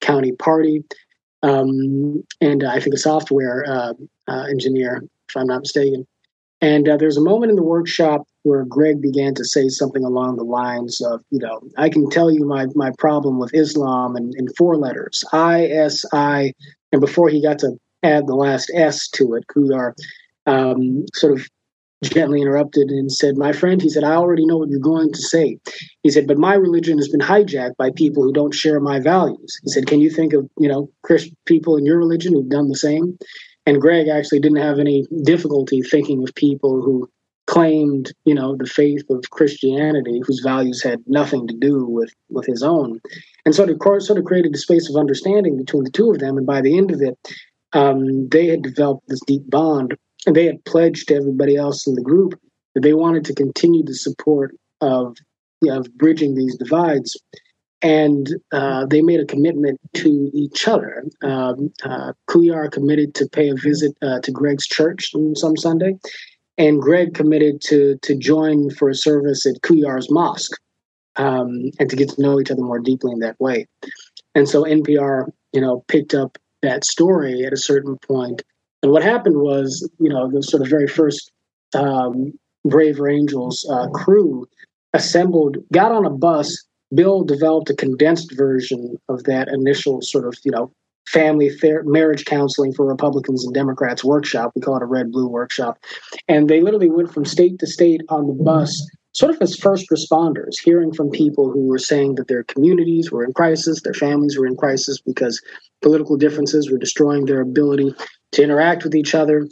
[0.00, 0.82] County Party,
[1.42, 3.66] um, and I think a software
[4.48, 6.06] engineer, if I'm not mistaken.
[6.62, 10.44] And there's a moment in the workshop where Greg began to say something along the
[10.44, 14.48] lines of, you know, I can tell you my, my problem with Islam in, in
[14.56, 16.52] four letters I, S, I.
[16.92, 19.94] And before he got to add the last S to it, Kudar
[20.46, 21.48] um, sort of
[22.02, 25.22] gently interrupted and said, My friend, he said, I already know what you're going to
[25.22, 25.56] say.
[26.02, 29.58] He said, But my religion has been hijacked by people who don't share my values.
[29.64, 32.68] He said, Can you think of, you know, Christian people in your religion who've done
[32.68, 33.18] the same?
[33.66, 37.08] And Greg actually didn't have any difficulty thinking of people who
[37.46, 42.46] claimed, you know, the faith of Christianity, whose values had nothing to do with with
[42.46, 43.00] his own,
[43.44, 46.36] and so of sort of created a space of understanding between the two of them.
[46.36, 47.18] And by the end of it,
[47.72, 51.94] um, they had developed this deep bond, and they had pledged to everybody else in
[51.94, 52.38] the group
[52.74, 55.16] that they wanted to continue the support of
[55.60, 57.16] you know, of bridging these divides
[57.84, 61.04] and uh, they made a commitment to each other.
[61.22, 65.98] Um, uh, Kouhyar committed to pay a visit uh, to Greg's church on some Sunday,
[66.58, 70.58] and Greg committed to to join for a service at Kouhyar's mosque,
[71.16, 73.66] um, and to get to know each other more deeply in that way.
[74.34, 78.42] And so NPR, you know, picked up that story at a certain point.
[78.82, 81.30] And what happened was, you know, the sort of very first
[81.74, 82.32] um,
[82.64, 84.46] Braver Angels uh, crew
[84.92, 86.64] assembled, got on a bus
[86.94, 90.70] Bill developed a condensed version of that initial sort of, you know,
[91.06, 94.52] family ther- marriage counseling for Republicans and Democrats workshop.
[94.54, 95.78] We call it a red blue workshop.
[96.28, 99.90] And they literally went from state to state on the bus, sort of as first
[99.90, 104.38] responders, hearing from people who were saying that their communities were in crisis, their families
[104.38, 105.40] were in crisis because
[105.82, 107.94] political differences were destroying their ability
[108.32, 109.46] to interact with each other.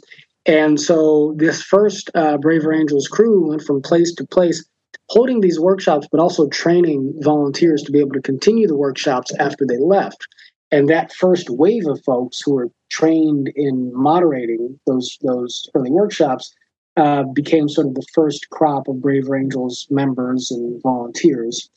[0.45, 4.65] And so this first uh, Braver Angels crew went from place to place
[5.09, 9.65] holding these workshops, but also training volunteers to be able to continue the workshops after
[9.65, 10.27] they left.
[10.73, 16.51] And that first wave of folks who were trained in moderating those those early workshops
[16.97, 21.69] uh, became sort of the first crop of Braver Angels members and volunteers,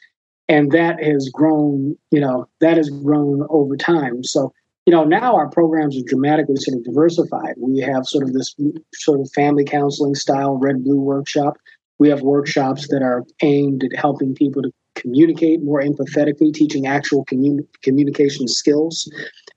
[0.49, 1.95] and that has grown.
[2.11, 4.25] You know, that has grown over time.
[4.25, 4.55] So
[4.87, 7.57] you know, now our programs are dramatically sort of diversified.
[7.59, 8.55] We have sort of this
[8.95, 11.59] sort of family counseling style red blue workshop.
[11.99, 17.25] We have workshops that are aimed at helping people to communicate more empathetically, teaching actual
[17.25, 19.11] commun- communication skills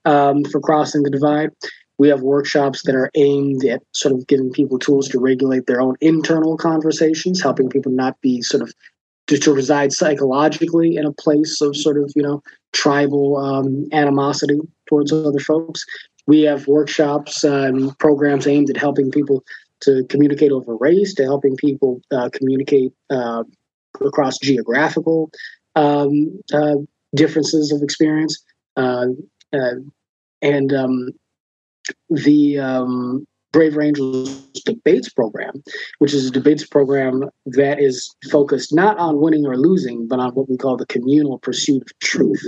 [0.05, 1.49] um, for crossing the divide.
[1.97, 5.81] We have workshops that are aimed at sort of giving people tools to regulate their
[5.81, 8.73] own internal conversations, helping people not be sort of
[9.27, 12.41] to, to reside psychologically in a place of sort of you know
[12.73, 15.85] tribal um, animosity towards other folks.
[16.25, 19.43] We have workshops and programs aimed at helping people
[19.81, 23.43] to communicate over race, to helping people uh, communicate uh,
[24.05, 25.29] across geographical
[25.75, 26.75] um, uh,
[27.15, 28.43] differences of experience.
[28.75, 29.07] Uh,
[29.53, 29.75] uh,
[30.41, 31.09] and um,
[32.09, 35.63] the um, Braver Angels debates program,
[35.97, 40.31] which is a debates program that is focused not on winning or losing, but on
[40.31, 42.41] what we call the communal pursuit of truth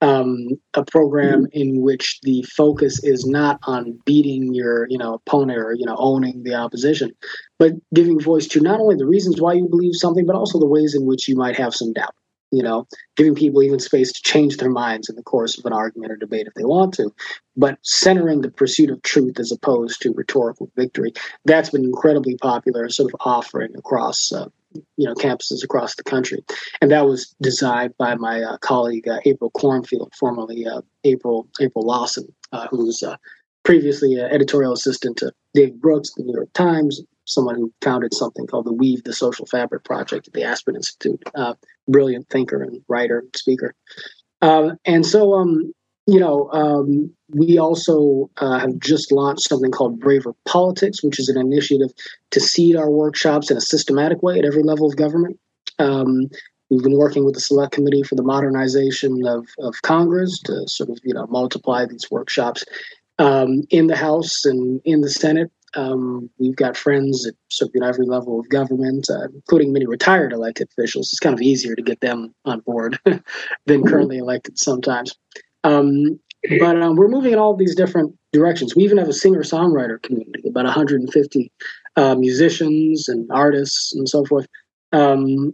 [0.00, 5.58] um, a program in which the focus is not on beating your you know opponent
[5.58, 7.10] or you know owning the opposition,
[7.58, 10.66] but giving voice to not only the reasons why you believe something, but also the
[10.66, 12.14] ways in which you might have some doubt
[12.50, 15.72] you know, giving people even space to change their minds in the course of an
[15.72, 17.12] argument or debate if they want to,
[17.56, 21.12] but centering the pursuit of truth as opposed to rhetorical victory.
[21.44, 24.48] That's been incredibly popular, sort of offering across, uh,
[24.96, 26.42] you know, campuses across the country.
[26.80, 31.84] And that was designed by my uh, colleague uh, April Cornfield, formerly uh, April April
[31.84, 33.16] Lawson, uh, who was uh,
[33.62, 38.46] previously an editorial assistant to Dave Brooks, the New York Times, someone who founded something
[38.46, 41.22] called the Weave the Social Fabric Project at the Aspen Institute.
[41.34, 41.54] Uh,
[41.86, 43.74] brilliant thinker and writer, and speaker.
[44.40, 45.72] Uh, and so, um,
[46.06, 51.28] you know, um, we also uh, have just launched something called Braver Politics, which is
[51.28, 51.90] an initiative
[52.30, 55.38] to seed our workshops in a systematic way at every level of government.
[55.78, 56.28] Um,
[56.70, 60.88] we've been working with the Select Committee for the Modernization of, of Congress to sort
[60.88, 62.64] of, you know, multiply these workshops
[63.18, 65.50] um, in the House and in the Senate.
[65.74, 70.32] Um, we've got friends at sort of every level of government, uh, including many retired
[70.32, 71.10] elected officials.
[71.12, 73.22] It's kind of easier to get them on board than
[73.66, 73.88] mm-hmm.
[73.88, 75.14] currently elected sometimes.
[75.64, 76.18] Um,
[76.60, 78.76] but um, we're moving in all these different directions.
[78.76, 81.52] We even have a singer songwriter community, about 150
[81.96, 84.46] uh, musicians and artists and so forth,
[84.92, 85.52] um,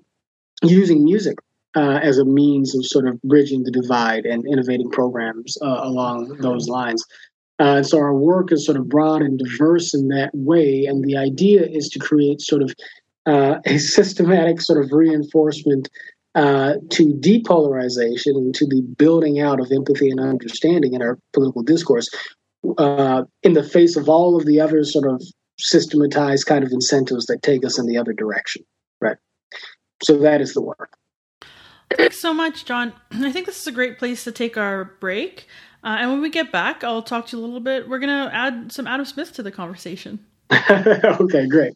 [0.62, 1.38] using music
[1.74, 6.36] uh, as a means of sort of bridging the divide and innovating programs uh, along
[6.38, 7.04] those lines.
[7.60, 10.86] Uh, and so our work is sort of broad and diverse in that way.
[10.86, 12.74] And the idea is to create sort of
[13.26, 15.88] uh, a systematic sort of reinforcement
[16.34, 21.62] uh, to depolarization and to the building out of empathy and understanding in our political
[21.62, 22.08] discourse
[22.78, 25.22] uh, in the face of all of the other sort of
[25.58, 28.64] systematized kind of incentives that take us in the other direction.
[29.00, 29.16] Right.
[30.02, 30.96] So that is the work.
[31.96, 32.92] Thanks so much, John.
[33.12, 35.46] I think this is a great place to take our break.
[35.84, 37.88] Uh, and when we get back, I'll talk to you a little bit.
[37.88, 40.18] We're going to add some Adam Smith to the conversation.
[40.50, 41.74] okay, great.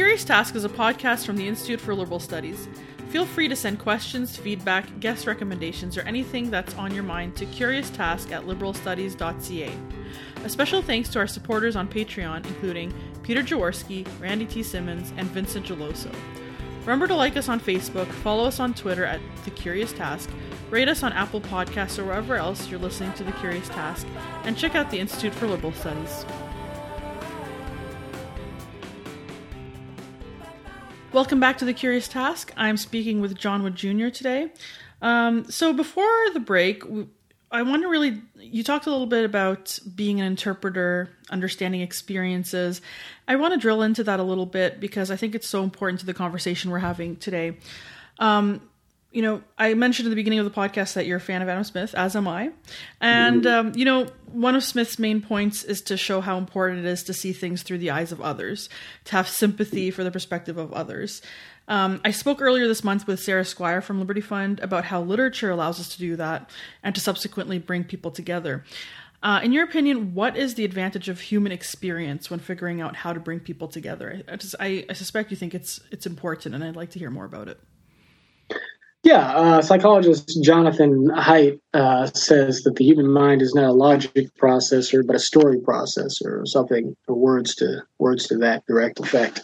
[0.00, 2.68] Curious Task is a podcast from the Institute for Liberal Studies.
[3.10, 7.44] Feel free to send questions, feedback, guest recommendations, or anything that's on your mind to
[7.44, 9.70] curioustask at liberalstudies.ca.
[10.42, 14.62] A special thanks to our supporters on Patreon, including Peter Jaworski, Randy T.
[14.62, 16.10] Simmons, and Vincent Geloso.
[16.80, 20.30] Remember to like us on Facebook, follow us on Twitter at The Curious Task,
[20.70, 24.06] rate us on Apple Podcasts or wherever else you're listening to The Curious Task,
[24.44, 26.24] and check out the Institute for Liberal Studies.
[31.12, 32.52] Welcome back to The Curious Task.
[32.56, 34.10] I'm speaking with John Wood Jr.
[34.10, 34.52] today.
[35.02, 36.84] Um, so before the break,
[37.50, 42.80] I want to really, you talked a little bit about being an interpreter, understanding experiences.
[43.26, 45.98] I want to drill into that a little bit because I think it's so important
[45.98, 47.56] to the conversation we're having today.
[48.20, 48.60] Um,
[49.12, 51.48] you know, I mentioned at the beginning of the podcast that you're a fan of
[51.48, 52.52] Adam Smith, as am I.
[53.00, 53.68] And, mm-hmm.
[53.68, 57.02] um, you know, one of Smith's main points is to show how important it is
[57.04, 58.68] to see things through the eyes of others,
[59.06, 61.22] to have sympathy for the perspective of others.
[61.66, 65.50] Um, I spoke earlier this month with Sarah Skwire from Liberty Fund about how literature
[65.50, 66.50] allows us to do that
[66.82, 68.64] and to subsequently bring people together.
[69.22, 73.12] Uh, in your opinion, what is the advantage of human experience when figuring out how
[73.12, 74.22] to bring people together?
[74.26, 77.10] I, just, I, I suspect you think it's it's important, and I'd like to hear
[77.10, 77.60] more about it.
[79.02, 84.28] Yeah, uh, psychologist Jonathan Haidt uh, says that the human mind is not a logic
[84.38, 89.40] processor, but a story processor, or something, or words to words to that direct effect.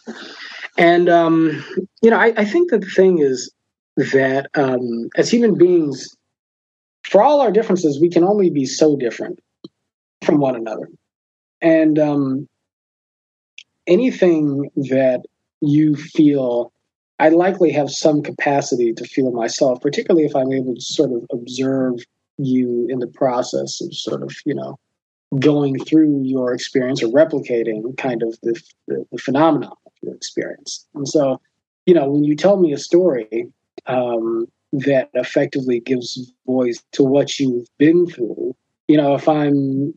[0.77, 1.65] And um,
[2.03, 3.51] you know, I, I, think that the thing is
[3.97, 6.15] that um, as human beings,
[7.03, 9.39] for all our differences, we can only be so different
[10.23, 10.91] from one another.
[11.63, 12.49] And um,
[13.87, 15.23] anything that
[15.61, 16.73] you feel,
[17.19, 21.25] I likely have some capacity to feel myself, particularly if I'm able to sort of
[21.33, 22.01] observe
[22.39, 24.79] you in the process of sort of, you know,
[25.41, 30.87] going through your experience or replicating kind of the, the, the phenomenon of your experience.
[30.95, 31.41] And so,
[31.87, 33.49] you know, when you tell me a story
[33.87, 38.55] um, that effectively gives voice to what you've been through,
[38.89, 39.95] you know, if I'm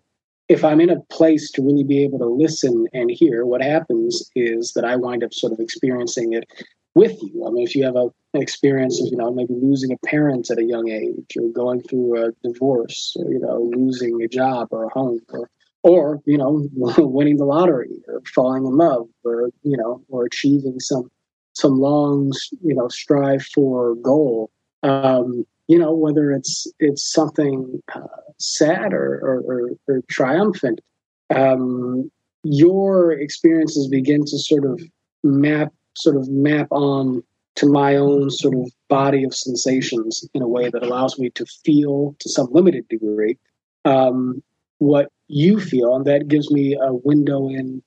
[0.47, 4.31] if I'm in a place to really be able to listen and hear, what happens
[4.35, 6.49] is that I wind up sort of experiencing it
[6.95, 7.45] with you.
[7.45, 10.49] I mean, if you have a, an experience of, you know, maybe losing a parent
[10.49, 14.69] at a young age or going through a divorce or, you know, losing a job
[14.71, 15.49] or a home or,
[15.83, 20.79] or, you know, winning the lottery or falling in love or, you know, or achieving
[20.79, 21.09] some,
[21.53, 24.51] some long, you know, strive for goal.
[24.83, 28.01] Um, you know, whether it's, it's something uh,
[28.39, 30.81] sad or, or, or, or triumphant,
[31.29, 32.09] um,
[32.43, 34.81] your experiences begin to sort of
[35.23, 37.23] map sort of map on
[37.55, 41.45] to my own sort of body of sensations in a way that allows me to
[41.65, 43.37] feel to some limited degree
[43.85, 44.41] um,
[44.77, 47.81] what you feel, and that gives me a window in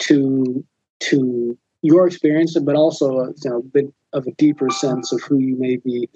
[0.00, 0.64] to
[1.00, 5.20] to your experience, but also a, you know, a bit of a deeper sense of
[5.22, 6.08] who you may be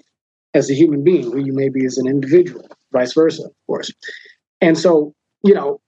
[0.53, 3.91] as a human being, who you may be as an individual, vice versa, of course.
[4.61, 5.13] And so,
[5.43, 5.79] you know,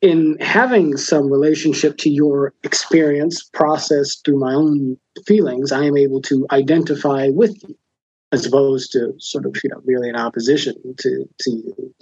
[0.00, 6.22] in having some relationship to your experience processed through my own feelings, I am able
[6.22, 7.76] to identify with you
[8.32, 11.94] as opposed to sort of, you know, merely in opposition to, to you.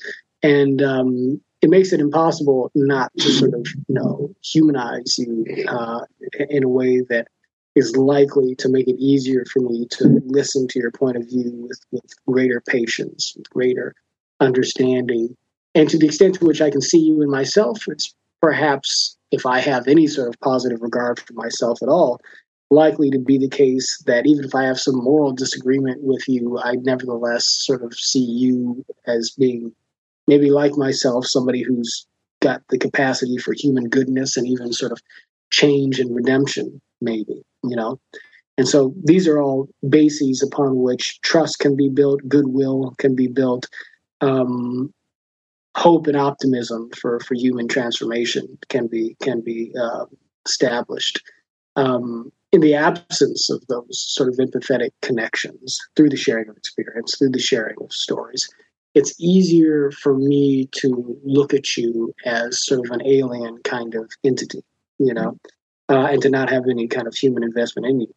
[0.43, 6.01] And um, it makes it impossible not to sort of you know humanize you uh,
[6.51, 7.27] in a way that
[7.75, 11.51] is likely to make it easier for me to listen to your point of view
[11.67, 13.95] with, with greater patience, with greater
[14.41, 15.35] understanding.
[15.75, 19.47] And to the extent to which I can see you in myself, it's perhaps, if
[19.47, 22.21] I have any sort of positive regard for myself at all,
[22.71, 26.59] likely to be the case that even if I have some moral disagreement with you,
[26.63, 29.73] I nevertheless sort of see you as being
[30.27, 32.07] maybe like myself, somebody who's
[32.41, 35.01] got the capacity for human goodness and even sort of
[35.51, 37.99] change and redemption, maybe, you know?
[38.57, 43.27] And so these are all bases upon which trust can be built, goodwill can be
[43.27, 43.67] built,
[44.21, 44.93] um,
[45.77, 50.07] hope and optimism for, for human transformation can be can be uh,
[50.47, 51.23] established.
[51.77, 57.17] Um, in the absence of those sort of empathetic connections through the sharing of experience,
[57.19, 58.49] through the sharing of stories,
[58.95, 64.09] it's easier for me to look at you as sort of an alien kind of
[64.23, 64.63] entity,
[64.99, 65.37] you know,
[65.89, 68.15] uh, and to not have any kind of human investment in you.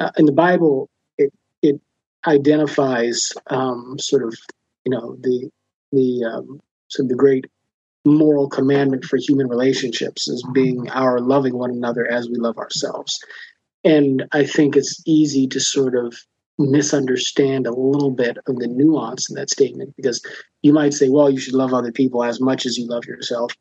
[0.00, 1.32] Uh, in the Bible, it
[1.62, 1.80] it
[2.26, 4.36] identifies um, sort of
[4.84, 5.50] you know the
[5.92, 6.60] the um,
[6.98, 7.46] of the great
[8.04, 13.20] moral commandment for human relationships as being our loving one another as we love ourselves.
[13.84, 16.16] And I think it's easy to sort of
[16.58, 20.24] misunderstand a little bit of the nuance in that statement because
[20.62, 23.52] you might say, well, you should love other people as much as you love yourself.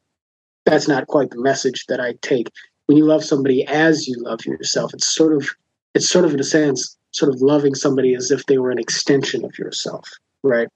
[0.65, 2.51] That's not quite the message that I take.
[2.85, 5.49] When you love somebody as you love yourself, it's sort of
[5.93, 8.79] it's sort of in a sense sort of loving somebody as if they were an
[8.79, 10.09] extension of yourself,
[10.43, 10.69] right?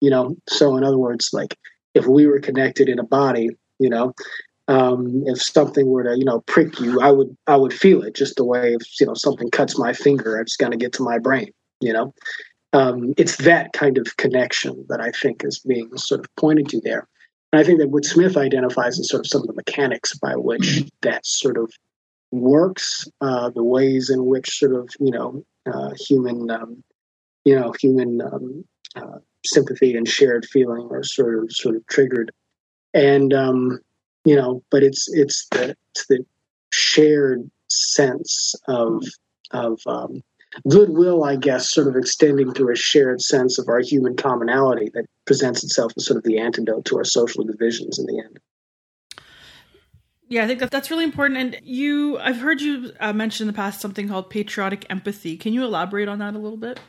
[0.00, 1.58] You know, so in other words, like
[1.96, 4.14] if we were connected in a body, you know,
[4.68, 8.14] um, if something were to you know prick you i would i would feel it
[8.14, 11.02] just the way if you know something cuts my finger it's going to get to
[11.02, 12.14] my brain you know?
[12.72, 16.80] Um, it's that kind of connection that i think is being sort of pointed to
[16.80, 17.06] there.
[17.52, 20.34] And i think that what smith identifies is sort of some of the mechanics by
[20.34, 21.72] which that sort of
[22.32, 26.82] works uh, the ways in which sort of you know uh, human um,
[27.44, 28.64] you know human um,
[28.96, 32.30] uh, sympathy and shared feeling are sort of sort of triggered
[32.96, 33.78] and um,
[34.26, 36.26] you know, but it's it's the it's the
[36.72, 39.04] shared sense of
[39.52, 40.22] of um,
[40.68, 45.06] goodwill, I guess, sort of extending through a shared sense of our human commonality that
[45.26, 48.38] presents itself as sort of the antidote to our social divisions in the end.
[50.28, 51.38] Yeah, I think that that's really important.
[51.38, 55.36] And you, I've heard you uh, mention in the past something called patriotic empathy.
[55.36, 56.80] Can you elaborate on that a little bit?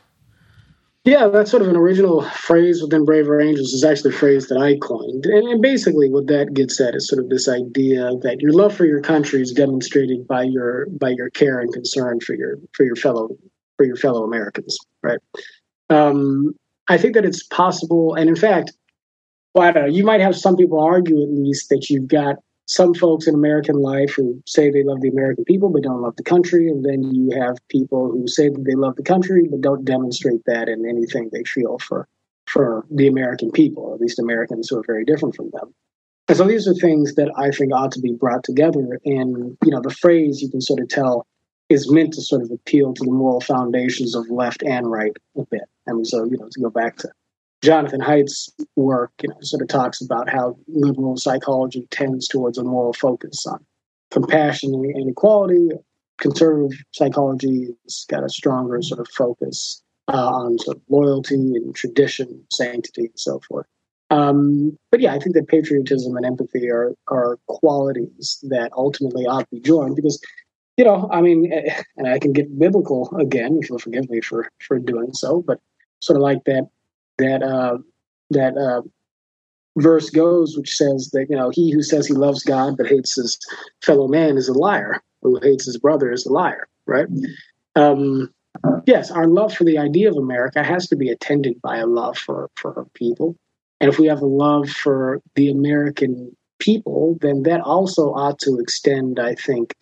[1.08, 3.72] Yeah, that's sort of an original phrase within Braver Angels.
[3.72, 5.26] is actually a phrase that I coined.
[5.26, 8.76] And, and, basically what that gets at is sort of this idea that your love
[8.76, 12.86] for your country is demonstrated by your by your care and concern for your for
[12.86, 13.30] your fellow
[13.78, 15.20] for your fellow Americans, right?
[15.90, 16.54] Um,
[16.90, 18.74] I think that it's possible, and in fact,
[19.54, 22.36] well, I don't know, you might have some people argue at least that you've got
[22.68, 26.16] some folks in American life who say they love the American people but don't love
[26.18, 29.62] the country, and then you have people who say that they love the country but
[29.62, 32.08] don't demonstrate that in anything they feel for
[32.46, 35.74] for the American people, at least Americans who are very different from them.
[36.30, 39.00] And so these are things that I think ought to be brought together.
[39.06, 41.26] And you know, the phrase you can sort of tell
[41.70, 45.44] is meant to sort of appeal to the moral foundations of left and right a
[45.50, 45.64] bit.
[45.86, 47.10] And so, you know, to go back to
[47.64, 52.64] Jonathan Haidt's work, you know, sort of talks about how liberal psychology tends towards a
[52.64, 53.66] moral focus on
[54.12, 55.70] compassion and equality.
[56.20, 61.76] Conservative psychology has got a stronger sort of focus uh, on sort of loyalty and
[61.76, 63.68] tradition, sanctity, and so forth.
[64.10, 69.42] Um, but yeah, I think that patriotism and empathy are are qualities that ultimately ought
[69.42, 70.22] to be joined because,
[70.78, 71.52] you know, I mean,
[71.98, 75.60] and I can get biblical again, if you'll forgive me for for doing so, but
[76.00, 76.70] sort of like that
[77.18, 77.78] that uh,
[78.32, 78.82] that uh,
[79.78, 83.16] verse goes, which says that you know he who says he loves God but hates
[83.16, 83.40] his
[83.82, 85.02] fellow man is a liar.
[85.22, 86.68] Who hates his brother is a liar.
[86.86, 87.08] Right?
[87.76, 88.34] Um,
[88.86, 92.18] yes, our love for the idea of America has to be attended by a love
[92.18, 93.36] for for people,
[93.80, 98.58] and if we have a love for the American people, then that also ought to
[98.60, 99.76] extend, I think,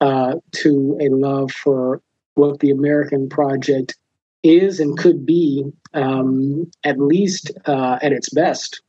[0.00, 2.00] uh, to a love for
[2.34, 3.96] what the American project
[4.42, 5.64] is and could be
[5.94, 8.80] um, at least uh, at its best,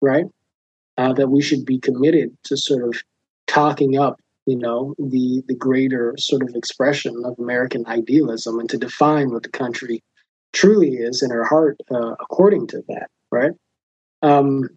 [0.00, 0.26] right?
[0.98, 3.02] Uh, that we should be committed to sort of
[3.46, 8.78] talking up, you know, the the greater sort of expression of American idealism and to
[8.78, 10.02] define what the country
[10.52, 13.52] truly is in our heart uh, according to that, right?
[14.22, 14.68] Um,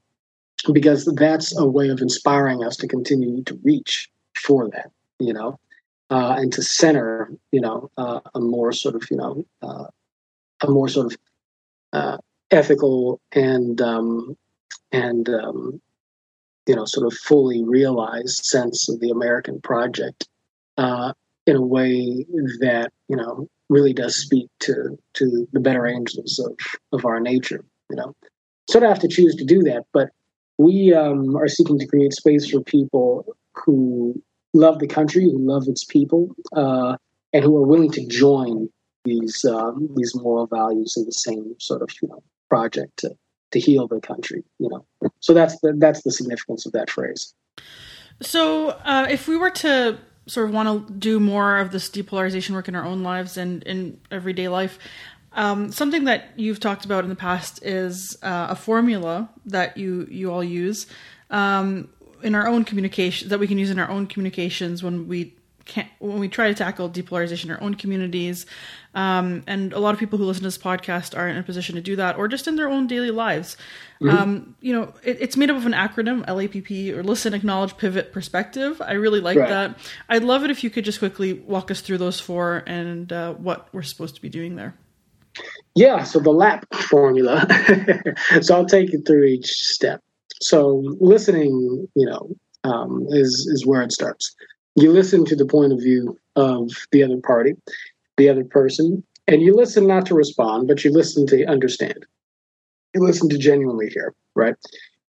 [0.72, 5.60] because that's a way of inspiring us to continue to reach for that, you know,
[6.10, 9.86] uh, and to center, you know, uh, a more sort of, you know, uh,
[10.64, 11.18] a more sort of
[11.94, 12.18] uh,
[12.52, 14.36] ethical and um,
[14.92, 15.82] and um,
[16.68, 20.28] you know, sort of fully realized sense of the American project
[20.78, 21.14] uh,
[21.46, 22.26] in a way
[22.62, 26.58] that you know really does speak to to the better angels of
[26.98, 27.64] of our nature.
[27.90, 28.16] You know,
[28.70, 30.10] sort of have to choose to do that, but
[30.58, 34.22] we um, are seeking to create space for people who
[34.54, 36.96] love the country, who love its people, uh,
[37.34, 38.70] and who are willing to join
[39.04, 43.16] these um, these moral values in the same sort of you know project to
[43.52, 44.44] to heal the country.
[44.60, 47.34] You know, so that's the that's the significance of that phrase.
[48.22, 49.98] So, uh, if we were to
[50.28, 53.62] sort of want to do more of this depolarization work in our own lives and
[53.64, 54.80] in everyday life,
[55.34, 60.08] um, something that you've talked about in the past is uh, a formula that you
[60.10, 60.88] you all use
[61.30, 61.90] um,
[62.22, 65.36] in our own communication that we can use in our own communications when we
[65.66, 68.46] can when we try to tackle depolarization in our own communities.
[68.96, 71.76] Um, and a lot of people who listen to this podcast are in a position
[71.76, 73.58] to do that, or just in their own daily lives.
[74.02, 74.18] Mm-hmm.
[74.18, 78.12] Um, you know, it, it's made up of an acronym, LAPP, or Listen, Acknowledge, Pivot,
[78.12, 78.82] Perspective.
[78.82, 79.50] I really like right.
[79.50, 79.78] that.
[80.10, 83.34] I'd love it if you could just quickly walk us through those four and uh,
[83.34, 84.76] what we're supposed to be doing there.
[85.76, 87.48] Yeah, so the LAPP formula.
[88.42, 90.02] so I'll take you through each step.
[90.42, 92.30] So listening, you know,
[92.64, 94.36] um, is is where it starts.
[94.76, 97.54] You listen to the point of view of the other party,
[98.18, 102.06] the other person, and you listen not to respond, but you listen to understand.
[102.94, 104.56] You listen to genuinely hear, right?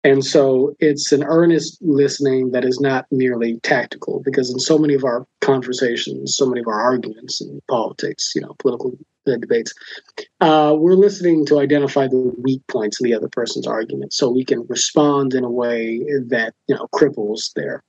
[0.04, 4.94] And so it's an earnest listening that is not merely tactical, because in so many
[4.94, 8.98] of our conversations, so many of our arguments in politics, you know, political
[9.28, 9.72] uh, debates,
[10.40, 14.44] uh, we're listening to identify the weak points in the other person's argument, so we
[14.44, 17.84] can respond in a way that you know cripples their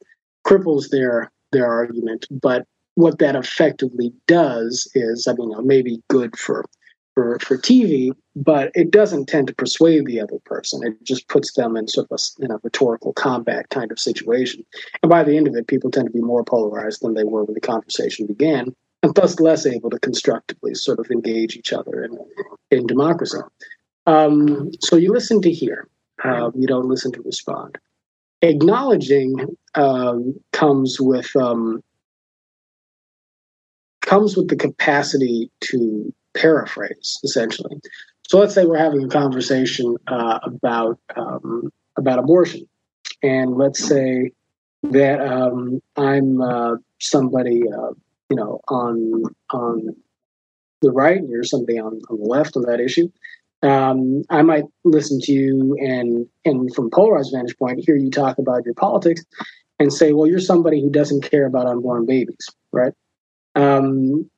[0.45, 2.26] cripples their their argument.
[2.30, 6.66] But what that effectively does is, I mean, maybe good for
[7.14, 10.86] for, for TV, but it doesn't tend to persuade the other person.
[10.86, 14.66] It just puts them in sort of a, in a rhetorical combat kind of situation.
[15.01, 17.43] And by the end of it, people tend to be more polarized than they were
[17.43, 22.04] when the conversation began, and thus less able to constructively sort of engage each other
[22.04, 22.18] in,
[22.72, 23.38] in democracy.
[24.06, 25.88] Um, so you listen to hear,
[26.24, 27.78] uh, you don't listen to respond.
[28.43, 31.81] Acknowledging um, comes with um,
[34.01, 37.79] comes with the capacity to paraphrase, essentially.
[38.27, 42.67] So let's say we're having a conversation uh, about um, about abortion,
[43.23, 44.31] and let's say
[44.83, 47.93] that um, I'm uh, somebody, uh,
[48.29, 49.95] you know, on on
[50.81, 53.09] the right, and you're somebody on, on the left of that issue.
[53.64, 58.38] Um, I might listen to you and and from polarized vantage point, hear you talk
[58.38, 59.24] about your politics,
[59.80, 62.93] and say, well, you're somebody who doesn't care about unborn babies, right?
[63.55, 64.30] Um,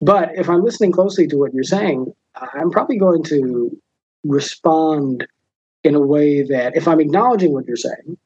[0.00, 3.70] but if I'm listening closely to what you're saying, I'm probably going to
[4.24, 5.26] respond
[5.84, 8.16] in a way that if I'm acknowledging what you're saying,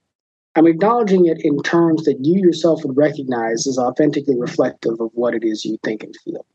[0.55, 5.35] I'm acknowledging it in terms that you yourself would recognize as authentically reflective of what
[5.35, 6.47] it is you think and feel.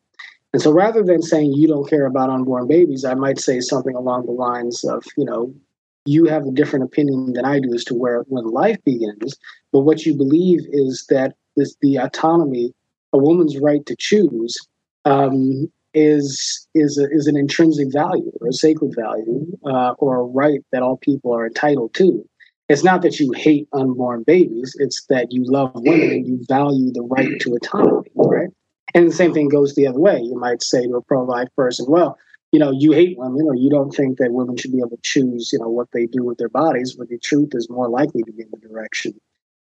[0.54, 3.96] And so rather than saying you don't care about unborn babies, I might say something
[3.96, 5.54] along the lines of, you know,
[6.06, 9.38] you have a different opinion than I do as to where when life begins,
[9.72, 12.74] but what you believe is that this the autonomy,
[13.14, 14.58] a woman's right to choose,
[15.06, 20.24] um, is is a, is an intrinsic value or a sacred value uh, or a
[20.24, 22.26] right that all people are entitled to.
[22.70, 26.92] It's not that you hate unborn babies; it's that you love women and you value
[26.92, 28.50] the right to autonomy, right?
[28.94, 30.20] And the same thing goes the other way.
[30.20, 32.18] You might say to a pro-life person, "Well,
[32.52, 35.02] you know, you hate women, or you don't think that women should be able to
[35.02, 38.24] choose, you know, what they do with their bodies." But the truth is more likely
[38.24, 39.14] to be in the direction,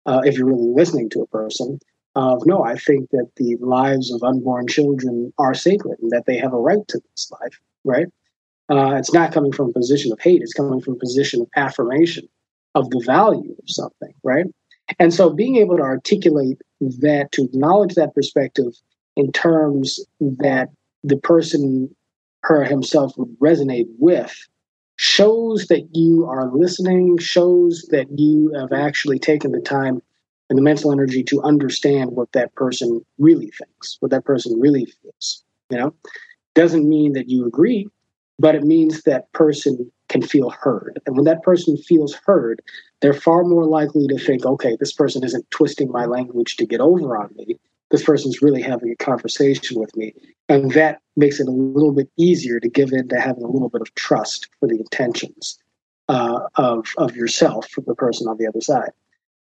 [0.05, 1.79] uh, if you're really listening to a person,
[2.15, 6.37] of no, I think that the lives of unborn children are sacred and that they
[6.37, 8.07] have a right to this life, right?
[8.69, 11.47] Uh, it's not coming from a position of hate, it's coming from a position of
[11.55, 12.27] affirmation
[12.75, 14.45] of the value of something, right?
[14.97, 18.73] And so being able to articulate that, to acknowledge that perspective
[19.19, 20.69] in terms that
[21.03, 21.93] the person,
[22.43, 24.33] her himself, would resonate with,
[24.95, 30.01] shows that you are listening, shows that you have actually taken the time
[30.49, 34.85] and the mental energy to understand what that person really thinks, what that person really
[34.85, 35.43] feels.
[35.69, 35.93] You know,
[36.55, 37.89] doesn't mean that you agree,
[38.39, 40.97] but it means that person can feel heard.
[41.05, 42.61] And when that person feels heard,
[43.01, 46.79] they're far more likely to think, okay, this person isn't twisting my language to get
[46.79, 47.59] over on me.
[47.91, 50.13] This person's really having a conversation with me.
[50.47, 53.69] And that makes it a little bit easier to give in to having a little
[53.69, 55.57] bit of trust for the intentions
[56.07, 58.91] uh, of, of yourself for the person on the other side.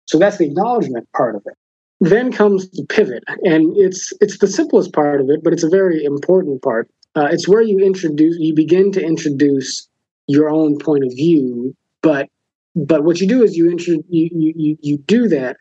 [0.06, 1.56] So that's the acknowledgement part of it.
[2.00, 5.70] Then comes the pivot, and it's it's the simplest part of it, but it's a
[5.70, 6.88] very important part.
[7.16, 9.88] Uh, it's where you introduce, you begin to introduce
[10.28, 12.30] your own point of view, but
[12.76, 15.58] but what you do is you, intro, you, you, you do that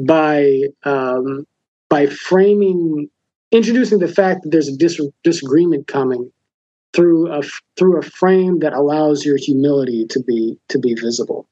[0.00, 1.46] by um,
[1.90, 3.10] by framing
[3.52, 6.32] introducing the fact that there's a dis- disagreement coming
[6.94, 7.42] through a
[7.76, 11.46] through a frame that allows your humility to be to be visible.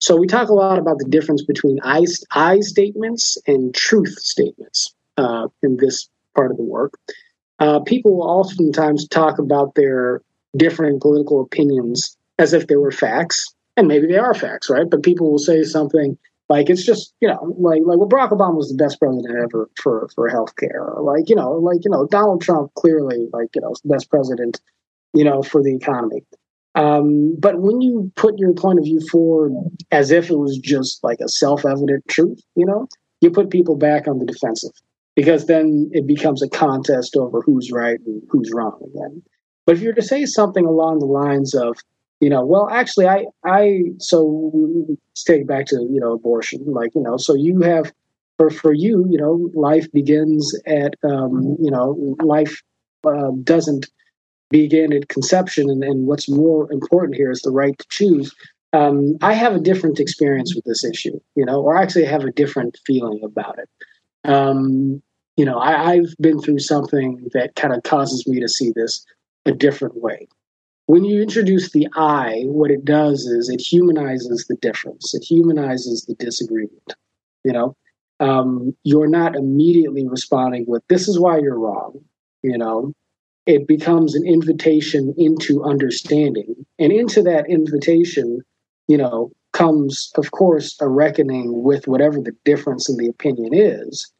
[0.00, 4.94] So we talk a lot about the difference between I, I statements and truth statements
[5.16, 6.94] uh, in this part of the work.
[7.58, 10.22] Uh, people will oftentimes talk about their
[10.56, 14.88] differing political opinions as if they were facts, and maybe they are facts, right?
[14.88, 16.16] But people will say something
[16.48, 19.68] like it's just you know like like well Barack Obama was the best president ever
[19.76, 21.02] for for healthcare.
[21.02, 24.60] Like you know like you know Donald Trump clearly like you know the best president
[25.14, 26.24] you know for the economy.
[26.74, 29.52] Um, but when you put your point of view forward
[29.90, 32.86] as if it was just like a self evident truth, you know,
[33.20, 34.70] you put people back on the defensive
[35.16, 39.22] because then it becomes a contest over who's right and who's wrong again.
[39.66, 41.76] But if you're to say something along the lines of,
[42.20, 44.50] you know, well, actually, I, I, so
[44.88, 46.64] let's take back to, you know, abortion.
[46.66, 47.92] Like, you know, so you have,
[48.36, 52.62] for, for you, you know, life begins at, um, you know, life
[53.06, 53.86] uh, doesn't
[54.50, 55.70] begin at conception.
[55.70, 58.34] And, and what's more important here is the right to choose.
[58.72, 62.32] Um, I have a different experience with this issue, you know, or actually have a
[62.32, 63.68] different feeling about it.
[64.28, 65.02] Um,
[65.36, 69.06] you know, I, I've been through something that kind of causes me to see this
[69.46, 70.28] a different way
[70.88, 75.12] when you introduce the I, what it does is it humanizes the difference.
[75.12, 76.94] It humanizes the disagreement.
[77.44, 77.76] You know,
[78.20, 82.00] um, you're not immediately responding with "This is why you're wrong."
[82.42, 82.94] You know,
[83.44, 88.40] it becomes an invitation into understanding, and into that invitation,
[88.86, 94.10] you know, comes, of course, a reckoning with whatever the difference in the opinion is.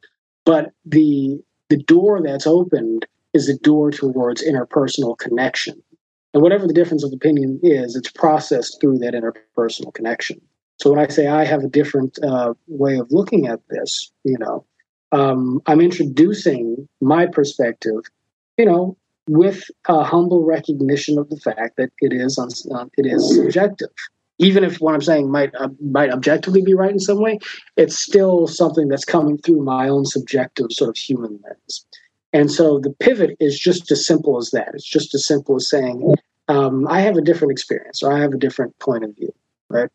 [0.45, 5.81] But the the door that's opened is a door towards interpersonal connection
[6.33, 10.39] and whatever the difference of opinion is, it's processed through that interpersonal connection.
[10.77, 14.37] So when I say I have a different uh, way of looking at this, you
[14.37, 14.65] know,
[15.11, 18.01] um, I'm introducing my perspective,
[18.57, 18.95] you know,
[19.27, 23.89] with a humble recognition of the fact that it is uh, it is subjective.
[24.37, 27.39] Even if what I'm saying might uh, might objectively be right in some way,
[27.75, 31.85] it's still something that's coming through my own subjective sort of human lens.
[32.33, 34.69] And so the pivot is just as simple as that.
[34.73, 36.13] It's just as simple as saying,
[36.47, 39.33] um, I have a different experience or I have a different point of view,
[39.69, 39.89] right?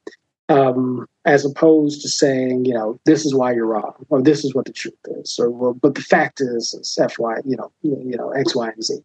[0.48, 4.54] Um, as opposed to saying, you know, this is why you're wrong or this is
[4.54, 7.72] what the truth is, or well, but the fact is, is F, Y, you know,
[7.82, 8.98] you know, X, Y, and Z.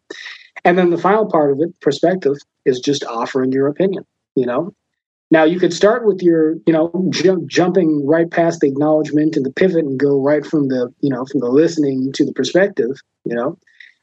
[0.64, 4.04] And then the final part of it, perspective, is just offering your opinion,
[4.34, 4.74] you know,
[5.30, 9.46] now you could start with your, you know, jump, jumping right past the acknowledgement and
[9.46, 13.00] the pivot and go right from the, you know, from the listening to the perspective,
[13.24, 13.56] you know.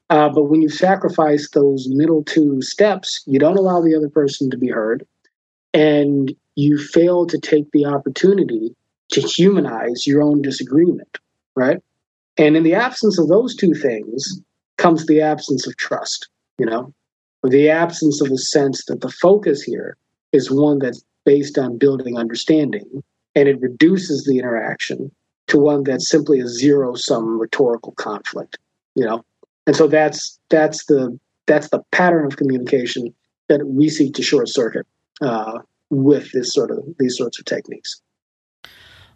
[0.10, 4.50] Uh, but when you sacrifice those middle two steps, you don't allow the other person
[4.50, 5.06] to be heard,
[5.74, 8.74] and you fail to take the opportunity
[9.12, 11.18] to humanize your own disagreement,
[11.56, 11.80] right?
[12.38, 14.42] And in the absence of those two things
[14.78, 16.94] comes the absence of trust, you know,
[17.44, 19.98] the absence of a sense that the focus here
[20.32, 23.04] is one that's based on building understanding,
[23.36, 25.12] and it reduces the interaction
[25.48, 28.58] to one that's simply a zero sum rhetorical conflict.
[28.96, 29.26] You know,
[29.68, 33.14] and so that's that's the that's the pattern of communication
[33.50, 34.88] that we seek to short circuit
[35.22, 35.60] uh,
[35.90, 38.02] with this sort of these sorts of techniques.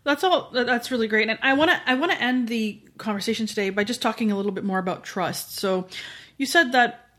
[0.03, 0.51] That's all.
[0.51, 3.85] That's really great, and I want to I want to end the conversation today by
[3.85, 5.55] just talking a little bit more about trust.
[5.55, 5.87] So,
[6.37, 7.10] you said that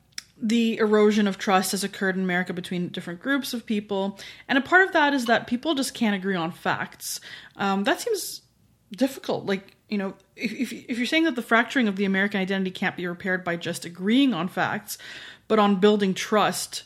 [0.42, 4.18] the erosion of trust has occurred in America between different groups of people,
[4.48, 7.20] and a part of that is that people just can't agree on facts.
[7.56, 8.42] Um, that seems
[8.90, 9.46] difficult.
[9.46, 12.96] Like you know, if if you're saying that the fracturing of the American identity can't
[12.96, 14.98] be repaired by just agreeing on facts,
[15.46, 16.82] but on building trust,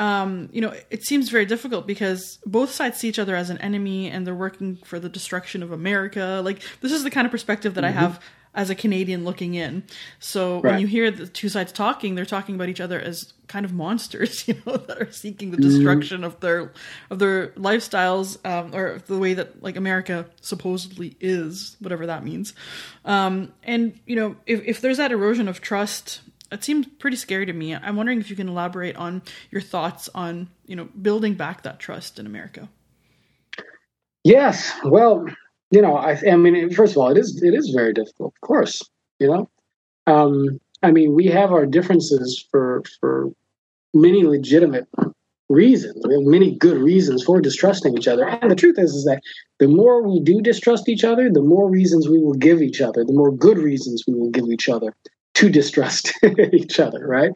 [0.00, 3.58] um, you know, it seems very difficult because both sides see each other as an
[3.58, 6.40] enemy and they're working for the destruction of America.
[6.44, 7.98] Like this is the kind of perspective that mm-hmm.
[7.98, 8.20] I have
[8.58, 9.84] as a Canadian looking in.
[10.18, 10.72] So right.
[10.72, 13.72] when you hear the two sides talking, they're talking about each other as kind of
[13.72, 15.68] monsters, you know, that are seeking the mm-hmm.
[15.68, 16.26] destruction mm.
[16.26, 16.72] of their
[17.08, 22.52] of their lifestyles, um, or the way that like America supposedly is, whatever that means.
[23.04, 27.46] Um, and you know, if if there's that erosion of trust, it seems pretty scary
[27.46, 27.76] to me.
[27.76, 31.78] I'm wondering if you can elaborate on your thoughts on you know building back that
[31.78, 32.68] trust in America.
[34.24, 35.26] Yes, well,
[35.70, 38.40] you know, I, I mean, first of all, it is it is very difficult, of
[38.40, 38.82] course.
[39.18, 39.50] You know,
[40.06, 43.30] um, I mean, we have our differences for for
[43.92, 44.86] many legitimate
[45.48, 46.04] reasons.
[46.06, 48.26] We have many good reasons for distrusting each other.
[48.26, 49.22] And the truth is, is that
[49.58, 53.04] the more we do distrust each other, the more reasons we will give each other,
[53.04, 54.94] the more good reasons we will give each other
[55.38, 56.12] to distrust
[56.52, 57.30] each other, right?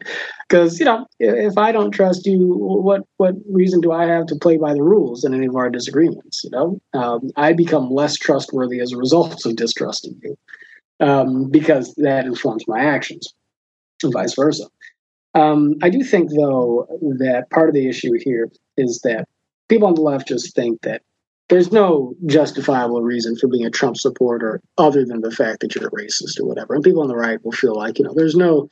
[0.49, 4.35] Because you know, if I don't trust you, what what reason do I have to
[4.35, 6.43] play by the rules in any of our disagreements?
[6.43, 10.37] You know, um, I become less trustworthy as a result of distrusting you,
[10.99, 13.33] um, because that informs my actions,
[14.03, 14.65] and vice versa.
[15.33, 16.85] Um, I do think, though,
[17.19, 19.29] that part of the issue here is that
[19.69, 21.03] people on the left just think that
[21.49, 25.87] there's no justifiable reason for being a Trump supporter other than the fact that you're
[25.87, 26.73] a racist or whatever.
[26.73, 28.69] And people on the right will feel like, you know, there's no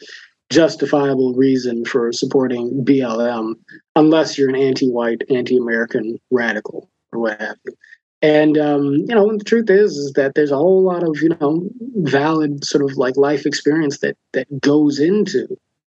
[0.49, 3.53] justifiable reason for supporting BLM
[3.95, 7.73] unless you're an anti-white, anti-American radical or what have you.
[8.21, 11.29] And um, you know, the truth is, is that there's a whole lot of you
[11.29, 15.47] know valid sort of like life experience that that goes into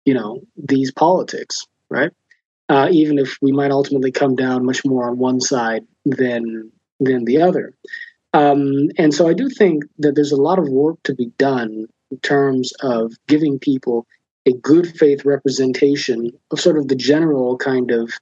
[0.04, 2.10] you know these politics, right?
[2.68, 7.24] Uh, even if we might ultimately come down much more on one side than than
[7.24, 7.74] the other.
[8.32, 11.86] Um, and so I do think that there's a lot of work to be done
[12.10, 14.06] in terms of giving people
[14.46, 18.12] a good faith representation of sort of the general kind of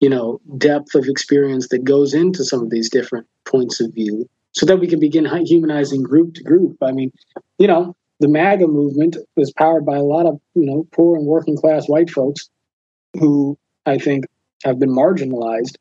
[0.00, 4.28] you know depth of experience that goes into some of these different points of view
[4.52, 7.10] so that we can begin humanizing group to group i mean
[7.58, 11.26] you know the maga movement was powered by a lot of you know poor and
[11.26, 12.48] working class white folks
[13.18, 14.26] who i think
[14.62, 15.76] have been marginalized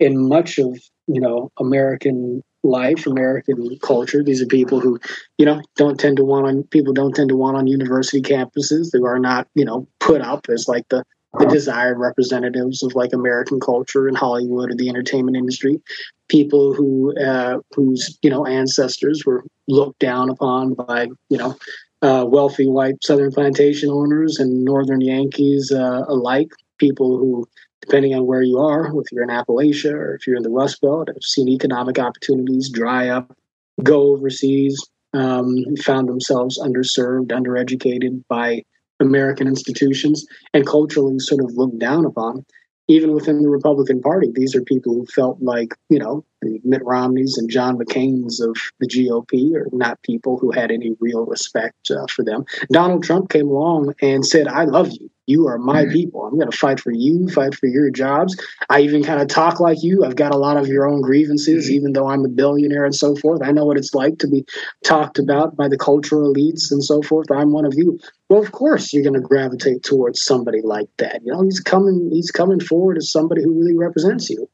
[0.00, 4.22] in much of you know American life, American culture.
[4.22, 4.98] These are people who,
[5.38, 8.90] you know, don't tend to want on people don't tend to want on university campuses.
[8.90, 11.04] They are not, you know, put up as like the
[11.38, 15.80] the desired representatives of like American culture and Hollywood or the entertainment industry.
[16.28, 21.56] People who uh, whose you know ancestors were looked down upon by you know
[22.02, 26.50] uh, wealthy white Southern plantation owners and Northern Yankees uh, alike.
[26.78, 27.46] People who
[27.90, 30.80] depending on where you are, if you're in Appalachia or if you're in the Rust
[30.80, 33.36] Belt, have seen economic opportunities dry up,
[33.82, 34.80] go overseas,
[35.12, 38.62] um, found themselves underserved, undereducated by
[39.00, 40.24] American institutions,
[40.54, 42.46] and culturally sort of looked down upon.
[42.86, 46.84] Even within the Republican Party, these are people who felt like, you know, the Mitt
[46.84, 51.90] Romneys and John McCain's of the GOP are not people who had any real respect
[51.90, 52.44] uh, for them.
[52.72, 55.10] Donald Trump came along and said, I love you.
[55.30, 55.92] You are my mm-hmm.
[55.92, 56.26] people.
[56.26, 58.36] I'm going to fight for you, fight for your jobs.
[58.68, 60.04] I even kind of talk like you.
[60.04, 61.74] I've got a lot of your own grievances, mm-hmm.
[61.74, 63.40] even though I'm a billionaire and so forth.
[63.40, 64.44] I know what it's like to be
[64.84, 67.30] talked about by the cultural elites and so forth.
[67.30, 68.00] I'm one of you.
[68.28, 71.20] Well, of course, you're going to gravitate towards somebody like that.
[71.24, 72.10] You know, he's coming.
[72.12, 74.48] He's coming forward as somebody who really represents you.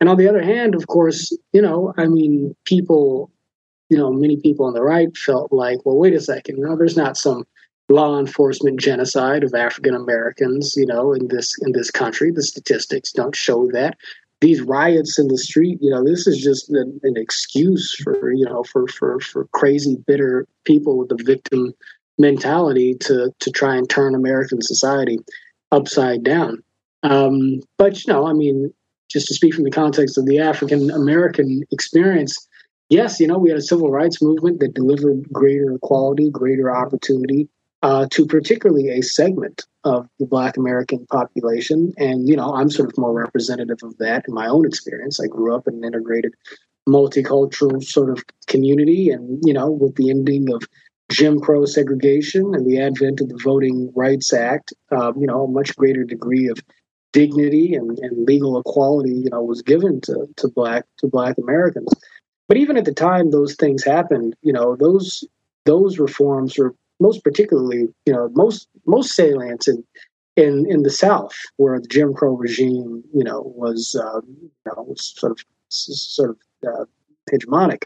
[0.00, 3.30] And on the other hand, of course, you know, I mean, people,
[3.88, 6.76] you know, many people on the right felt like, well, wait a second, you know,
[6.76, 7.44] there's not some
[7.88, 12.30] law enforcement genocide of African Americans, you know, in this in this country.
[12.30, 13.96] The statistics don't show that.
[14.40, 18.44] These riots in the street, you know, this is just an, an excuse for you
[18.44, 21.72] know for for for crazy, bitter people with the victim
[22.18, 25.18] mentality to to try and turn American society
[25.72, 26.62] upside down.
[27.02, 28.72] Um, but you know, I mean,
[29.08, 32.46] just to speak from the context of the African American experience,
[32.90, 37.48] yes, you know, we had a civil rights movement that delivered greater equality, greater opportunity,
[37.82, 41.92] uh, to particularly a segment of the Black American population.
[41.96, 45.20] And, you know, I'm sort of more representative of that in my own experience.
[45.20, 46.34] I grew up in an integrated
[46.88, 49.10] multicultural sort of community.
[49.10, 50.62] And, you know, with the ending of
[51.10, 55.50] Jim Crow segregation and the advent of the Voting Rights Act, um, you know, a
[55.50, 56.58] much greater degree of
[57.12, 61.88] dignity and, and legal equality, you know, was given to, to black to black Americans.
[62.48, 65.24] But even at the time those things happened, you know, those
[65.64, 69.84] those reforms were most particularly, you know, most most salient in
[70.36, 74.82] in in the South, where the Jim Crow regime, you know, was uh, you know
[74.82, 76.36] was sort of sort of
[76.66, 76.84] uh,
[77.30, 77.84] hegemonic.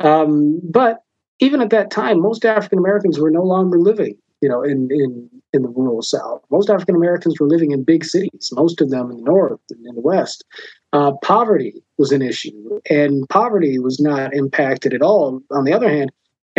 [0.00, 1.02] Um, but
[1.40, 5.28] even at that time, most African Americans were no longer living, you know, in in
[5.52, 6.42] in the rural South.
[6.50, 8.50] Most African Americans were living in big cities.
[8.52, 10.44] Most of them in the North and in the West.
[10.92, 15.40] Uh, poverty was an issue, and poverty was not impacted at all.
[15.50, 16.10] On the other hand,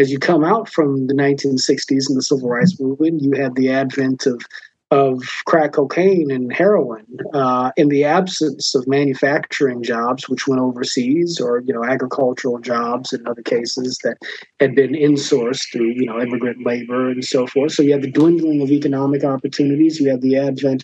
[0.02, 3.70] as you come out from the 1960s and the civil rights movement, you had the
[3.70, 4.42] advent of
[4.90, 11.40] of crack cocaine and heroin uh, in the absence of manufacturing jobs, which went overseas,
[11.40, 14.18] or you know agricultural jobs in other cases that
[14.60, 17.72] had been insourced through you know immigrant labor and so forth.
[17.72, 20.00] So you had the dwindling of economic opportunities.
[20.00, 20.84] You had the advent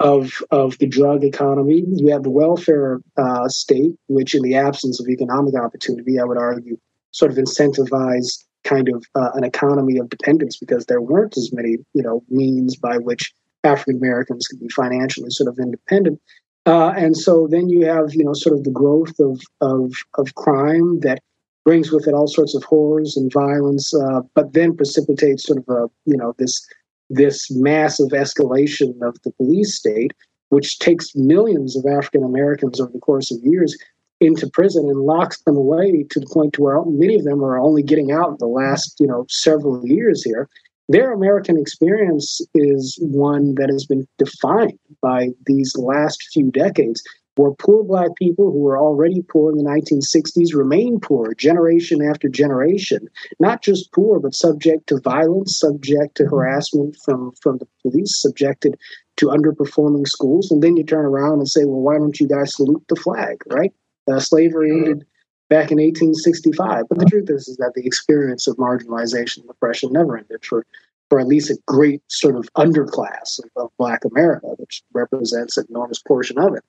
[0.00, 1.84] of of the drug economy.
[1.86, 6.36] You have the welfare uh, state, which in the absence of economic opportunity, I would
[6.36, 6.76] argue,
[7.12, 11.76] sort of incentivized kind of uh, an economy of dependence because there weren't as many
[11.94, 13.32] you know means by which
[13.64, 16.20] African Americans could be financially sort of independent.
[16.66, 20.34] Uh, and so then you have, you know, sort of the growth of, of, of
[20.34, 21.20] crime that
[21.64, 25.68] brings with it all sorts of horrors and violence, uh, but then precipitates sort of
[25.68, 26.64] a you know this
[27.10, 30.12] this massive escalation of the police state,
[30.50, 33.76] which takes millions of African Americans over the course of years
[34.20, 37.58] into prison and locks them away to the point to where many of them are
[37.58, 40.48] only getting out in the last you know several years here.
[40.88, 47.02] Their american experience is one that has been defined by these last few decades
[47.34, 52.30] where poor black people who were already poor in the 1960s remain poor generation after
[52.30, 53.08] generation.
[53.38, 58.78] Not just poor but subject to violence subject to harassment from from the police subjected
[59.16, 60.50] to underperforming schools.
[60.50, 63.42] And then you turn around and say well why don't you guys salute the flag
[63.48, 63.74] right
[64.10, 65.06] uh, slavery ended
[65.48, 66.84] back in 1865.
[66.88, 70.66] But the truth is, is that the experience of marginalization and oppression never ended for,
[71.08, 75.66] for at least a great sort of underclass of, of Black America, which represents an
[75.70, 76.64] enormous portion of it.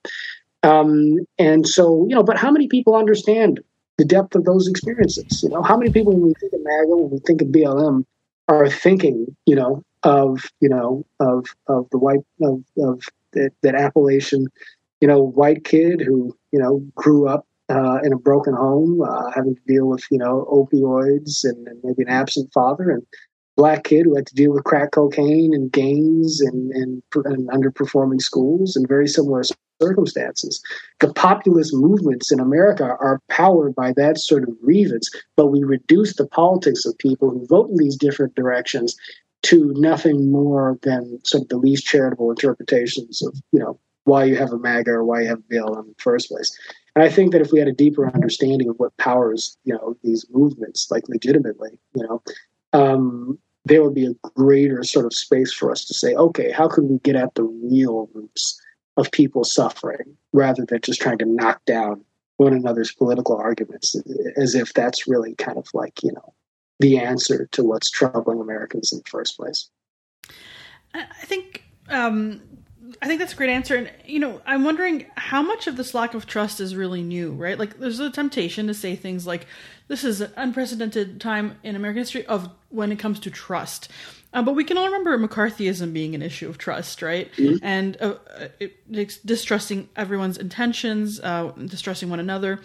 [0.62, 3.60] Um, and so, you know, but how many people understand
[3.96, 5.42] the depth of those experiences?
[5.42, 8.04] You know, how many people, when we think of MAGA, when we think of BLM,
[8.48, 13.74] are thinking, you know, of you know of of the white of, of that, that
[13.74, 14.46] Appalachian
[15.00, 19.30] you know, white kid who, you know, grew up uh, in a broken home, uh,
[19.34, 23.02] having to deal with, you know, opioids and, and, maybe an absent father, and
[23.56, 28.22] black kid who had to deal with crack cocaine and gangs and, and, and underperforming
[28.22, 29.42] schools and very similar
[29.82, 30.62] circumstances.
[31.00, 36.16] The populist movements in America are powered by that sort of grievance, but we reduce
[36.16, 38.96] the politics of people who vote in these different directions
[39.42, 43.78] to nothing more than sort of the least charitable interpretations of, you know,
[44.08, 46.56] why you have a MAGA or why you have a BLM in the first place.
[46.96, 49.96] And I think that if we had a deeper understanding of what powers, you know,
[50.02, 52.22] these movements, like legitimately, you know,
[52.72, 56.66] um, there would be a greater sort of space for us to say, okay, how
[56.68, 58.60] can we get at the real roots
[58.96, 62.02] of people suffering rather than just trying to knock down
[62.38, 63.94] one another's political arguments
[64.36, 66.32] as if that's really kind of like, you know,
[66.80, 69.68] the answer to what's troubling Americans in the first place.
[70.94, 72.40] I think um,
[73.00, 73.76] I think that's a great answer.
[73.76, 77.32] And, you know, I'm wondering how much of this lack of trust is really new,
[77.32, 77.58] right?
[77.58, 79.46] Like, there's a temptation to say things like,
[79.86, 83.88] this is an unprecedented time in American history of when it comes to trust.
[84.32, 87.32] Uh, but we can all remember McCarthyism being an issue of trust, right?
[87.32, 87.64] Mm-hmm.
[87.64, 88.16] And uh,
[88.60, 92.60] it, distrusting everyone's intentions, uh, distrusting one another.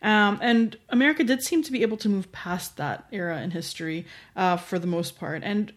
[0.00, 4.06] Um, and America did seem to be able to move past that era in history
[4.36, 5.42] uh, for the most part.
[5.42, 5.72] And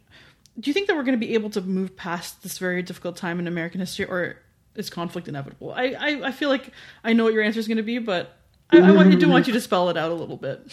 [0.60, 3.16] do you think that we're going to be able to move past this very difficult
[3.16, 4.38] time in American history, or
[4.76, 5.74] is conflict inevitable?
[5.74, 6.72] I, I, I feel like
[7.04, 8.38] I know what your answer is going to be, but
[8.70, 10.72] I, I, want, do want you to spell it out a little bit.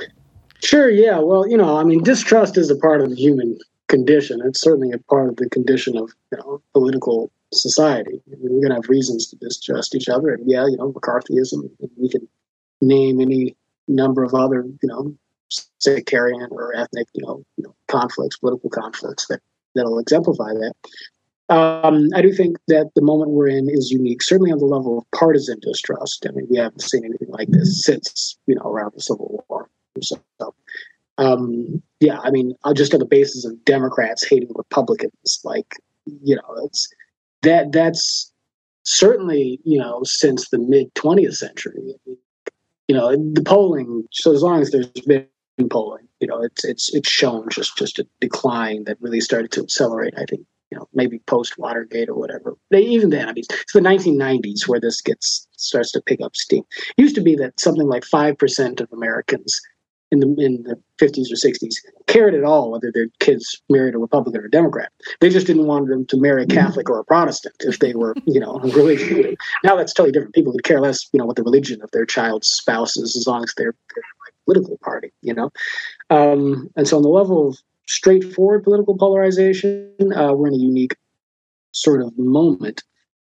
[0.62, 0.90] sure.
[0.90, 1.18] Yeah.
[1.18, 3.58] Well, you know, I mean, distrust is a part of the human
[3.88, 4.40] condition.
[4.44, 8.20] It's certainly a part of the condition of you know political society.
[8.26, 10.92] I mean, we're going to have reasons to distrust each other, and yeah, you know,
[10.92, 11.70] McCarthyism.
[11.96, 12.28] We can
[12.80, 13.56] name any
[13.86, 15.14] number of other you know
[15.84, 19.40] sectarian or ethnic, you know, you know, conflicts, political conflicts that
[19.74, 20.74] that'll exemplify that.
[21.50, 24.98] Um, I do think that the moment we're in is unique, certainly on the level
[24.98, 26.26] of partisan distrust.
[26.26, 29.68] I mean, we haven't seen anything like this since you know around the Civil War.
[30.00, 30.16] So,
[31.18, 35.76] um, yeah, I mean, uh, just on the basis of Democrats hating Republicans, like
[36.06, 36.88] you know, it's
[37.42, 38.32] that that's
[38.84, 41.94] certainly you know since the mid 20th century.
[42.88, 44.04] You know, the polling.
[44.12, 45.26] So as long as there's been
[45.70, 46.08] polling.
[46.20, 50.14] You know, it's it's it's shown just just a decline that really started to accelerate.
[50.16, 52.56] I think you know maybe post Watergate or whatever.
[52.70, 56.36] They, even then, I mean, it's the 1990s where this gets starts to pick up
[56.36, 56.64] steam.
[56.96, 59.60] It used to be that something like five percent of Americans
[60.14, 61.74] in the in the 50s or 60s
[62.06, 64.92] cared at all whether their kids married a Republican or a Democrat.
[65.20, 68.14] They just didn't want them to marry a Catholic or a Protestant if they were,
[68.26, 69.36] you know, religious.
[69.64, 70.34] Now that's totally different.
[70.34, 73.26] People could care less, you know, what the religion of their child's spouse is as
[73.26, 74.04] long as they're, they're
[74.44, 75.50] political party, you know?
[76.10, 80.96] Um, and so on the level of straightforward political polarization, uh, we're in a unique
[81.72, 82.82] sort of moment.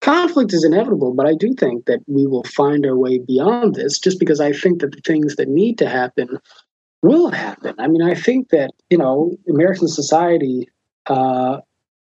[0.00, 3.98] Conflict is inevitable, but I do think that we will find our way beyond this
[3.98, 6.38] just because I think that the things that need to happen
[7.02, 7.74] will happen.
[7.78, 10.68] I mean, I think that, you know, American society
[11.07, 11.61] uh,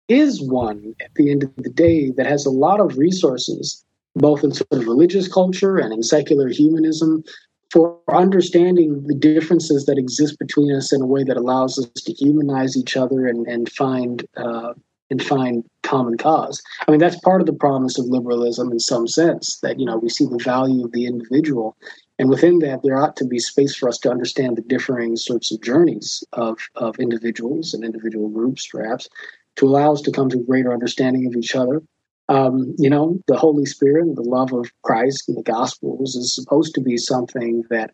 [0.09, 3.85] is one at the end of the day that has a lot of resources,
[4.15, 7.23] both in sort of religious culture and in secular humanism,
[7.71, 12.13] for understanding the differences that exist between us in a way that allows us to
[12.13, 14.75] humanize each other and, and find uh,
[15.11, 16.63] and find common cause.
[16.87, 19.99] I mean, that's part of the promise of liberalism in some sense that you know
[19.99, 21.77] we see the value of the individual,
[22.19, 25.53] and within that there ought to be space for us to understand the differing sorts
[25.53, 29.09] of journeys of of individuals and individual groups, perhaps,
[29.57, 31.83] to allow us to come to a greater understanding of each other
[32.31, 36.35] um, you know, the Holy Spirit, and the love of Christ and the Gospels is
[36.35, 37.91] supposed to be something that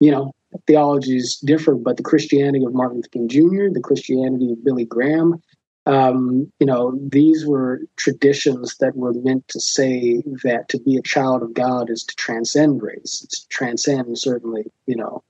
[0.00, 0.32] you know,
[0.66, 5.42] theologies differ, but the Christianity of Martin Luther King Jr., the Christianity of Billy Graham,
[5.86, 11.02] um, you know, these were traditions that were meant to say that to be a
[11.02, 15.22] child of God is to transcend race, it's to transcend certainly, you know,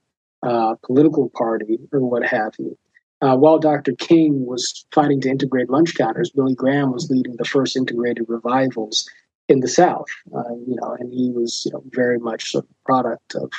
[0.42, 2.76] uh, political party or what have you.
[3.20, 3.92] Uh, while Dr.
[3.92, 9.08] King was fighting to integrate lunch counters, Billy Graham was leading the first integrated revivals
[9.48, 10.06] in the South.
[10.36, 13.50] Uh, you know, and he was you know very much a product of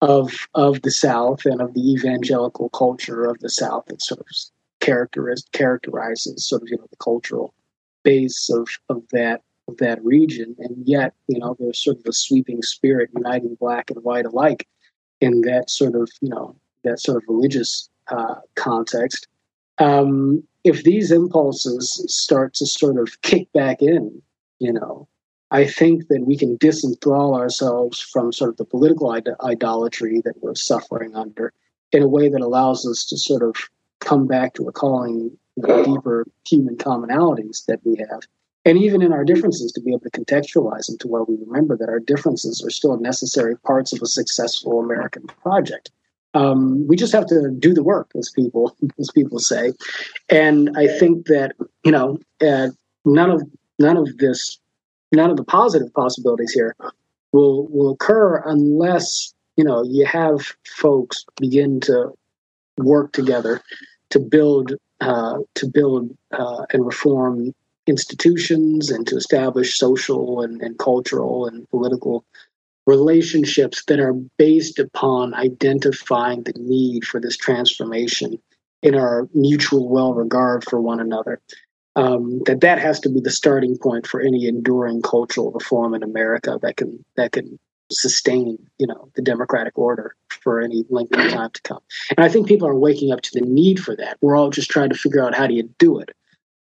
[0.00, 4.26] of of the South and of the evangelical culture of the South that sort of
[4.80, 7.54] characteriz- characterizes sort of you know the cultural
[8.02, 10.54] base of of that of that region.
[10.58, 14.66] And yet, you know, there's sort of a sweeping spirit uniting black and white alike
[15.20, 16.54] in that sort of you know
[16.84, 19.26] that sort of religious uh, context.
[19.78, 24.20] Um, if these impulses start to sort of kick back in,
[24.58, 25.08] you know,
[25.50, 30.40] I think that we can disenthrall ourselves from sort of the political Id- idolatry that
[30.42, 31.52] we're suffering under
[31.92, 33.56] in a way that allows us to sort of
[34.00, 38.20] come back to recalling the deeper human commonalities that we have.
[38.64, 41.76] And even in our differences, to be able to contextualize them to where we remember
[41.76, 45.90] that our differences are still necessary parts of a successful American project.
[46.34, 49.72] Um, we just have to do the work, as people as people say.
[50.28, 52.68] And I think that you know uh,
[53.04, 53.42] none of
[53.78, 54.58] none of this
[55.12, 56.76] none of the positive possibilities here
[57.32, 62.12] will will occur unless you know you have folks begin to
[62.78, 63.60] work together
[64.10, 67.54] to build uh, to build uh, and reform
[67.86, 72.24] institutions and to establish social and, and cultural and political
[72.86, 78.38] relationships that are based upon identifying the need for this transformation
[78.82, 81.40] in our mutual well regard for one another
[81.96, 86.02] um, that that has to be the starting point for any enduring cultural reform in
[86.02, 87.58] America that can that can
[87.92, 91.80] sustain you know the democratic order for any length of time to come.
[92.16, 94.16] And I think people are waking up to the need for that.
[94.20, 96.10] We're all just trying to figure out how do you do it,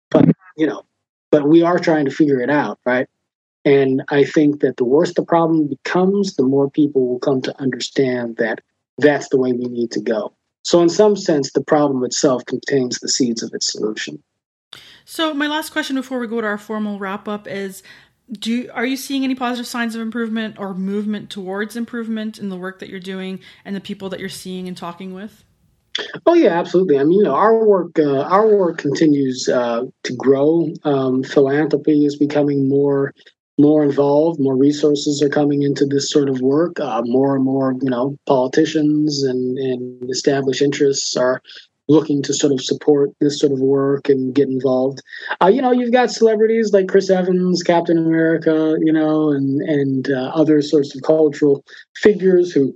[0.10, 0.26] but
[0.58, 0.84] you know,
[1.32, 3.08] but we are trying to figure it out, right?
[3.66, 7.62] And I think that the worse the problem becomes, the more people will come to
[7.62, 8.62] understand that
[8.98, 10.34] that's the way we need to go.
[10.64, 14.22] So, in some sense, the problem itself contains the seeds of its solution.
[15.12, 17.82] So my last question before we go to our formal wrap up is
[18.32, 22.56] do are you seeing any positive signs of improvement or movement towards improvement in the
[22.56, 25.44] work that you're doing and the people that you're seeing and talking with?
[26.28, 27.00] Oh yeah, absolutely.
[27.00, 30.72] I mean, you know, our work uh, our work continues uh, to grow.
[30.84, 33.16] Um, philanthropy is becoming more
[33.60, 34.40] more involved.
[34.40, 36.80] More resources are coming into this sort of work.
[36.80, 41.42] Uh, more and more, you know, politicians and, and established interests are
[41.90, 45.02] looking to sort of support this sort of work and get involved.
[45.42, 50.10] Uh, you know, you've got celebrities like Chris Evans, Captain America, you know, and and
[50.10, 51.64] uh, other sorts of cultural
[51.96, 52.74] figures who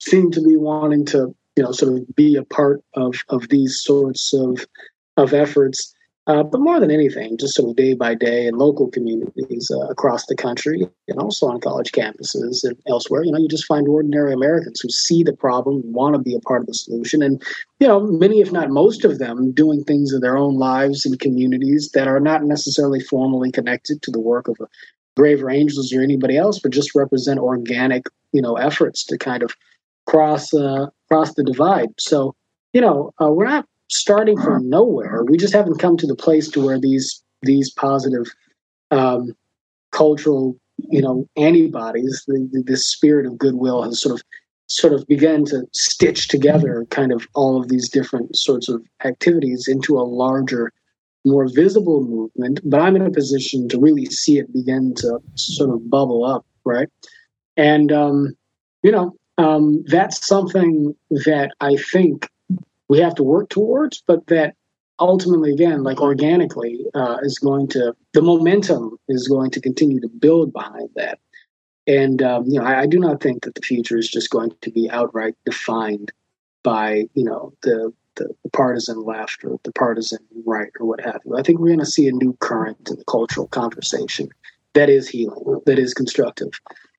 [0.00, 3.80] seem to be wanting to, you know, sort of be a part of of these
[3.82, 4.64] sorts of
[5.16, 5.93] of efforts.
[6.26, 9.86] Uh, but more than anything, just sort of day by day in local communities uh,
[9.88, 13.86] across the country and also on college campuses and elsewhere, you know, you just find
[13.86, 17.22] ordinary Americans who see the problem, want to be a part of the solution.
[17.22, 17.42] And,
[17.78, 21.20] you know, many, if not most of them, doing things in their own lives and
[21.20, 24.56] communities that are not necessarily formally connected to the work of
[25.16, 29.54] Braver Angels or anybody else, but just represent organic, you know, efforts to kind of
[30.06, 31.88] cross uh, cross the divide.
[31.98, 32.34] So,
[32.72, 35.24] you know, uh, we're not starting from nowhere.
[35.24, 38.26] We just haven't come to the place to where these these positive
[38.90, 39.34] um,
[39.90, 44.24] cultural, you know, antibodies, the, the, the spirit of goodwill has sort of
[44.66, 49.68] sort of begun to stitch together kind of all of these different sorts of activities
[49.68, 50.72] into a larger
[51.26, 55.70] more visible movement but i'm in a position to really see it begin to sort
[55.70, 56.88] of bubble up right
[57.56, 58.34] and um,
[58.82, 62.28] you know um, that's something that i think
[62.88, 64.54] we have to work towards, but that
[65.00, 70.08] ultimately, again, like organically, uh, is going to the momentum is going to continue to
[70.08, 71.18] build behind that.
[71.86, 74.52] And um, you know, I, I, do not think that the future is just going
[74.62, 76.12] to be outright defined
[76.62, 81.20] by you know the, the, the partisan left or the partisan right or what have
[81.24, 81.36] you.
[81.36, 84.28] I think we're going to see a new current in the cultural conversation
[84.74, 86.50] that is healing, that is constructive.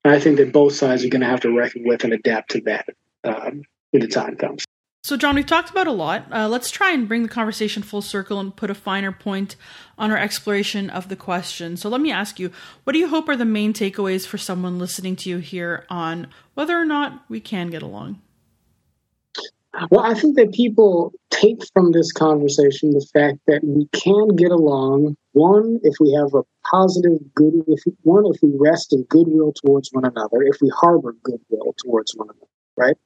[0.04, 2.50] And I think that both sides are going to have to reckon with and adapt
[2.52, 2.86] to that
[3.24, 4.64] um, when the time comes.
[5.06, 6.24] So, John, we've talked about a lot.
[6.32, 9.54] Uh, let's try and bring the conversation full circle and put a finer point
[9.96, 11.76] on our exploration of the question.
[11.76, 12.50] So, let me ask you
[12.82, 16.26] what do you hope are the main takeaways for someone listening to you here on
[16.54, 18.20] whether or not we can get along?
[19.92, 24.50] Well, I think that people take from this conversation the fact that we can get
[24.50, 25.16] along.
[25.34, 29.90] One, if we have a positive good, if one, if we rest in goodwill towards
[29.92, 32.96] one another, if we harbor goodwill towards one another, right?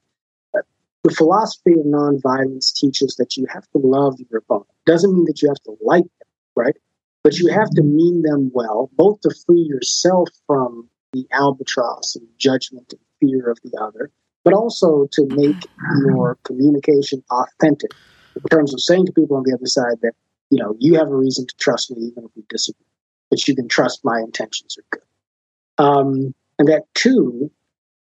[1.02, 4.68] The philosophy of nonviolence teaches that you have to love your opponent.
[4.86, 6.76] Doesn't mean that you have to like them, right?
[7.22, 12.26] But you have to mean them well, both to free yourself from the albatross and
[12.38, 14.10] judgment and fear of the other,
[14.44, 15.68] but also to make
[16.02, 17.92] your communication authentic
[18.36, 20.12] in terms of saying to people on the other side that,
[20.50, 22.86] you know, you have a reason to trust me even if we disagree,
[23.30, 25.84] that you can trust my intentions are good.
[25.84, 27.50] Um, and that, too,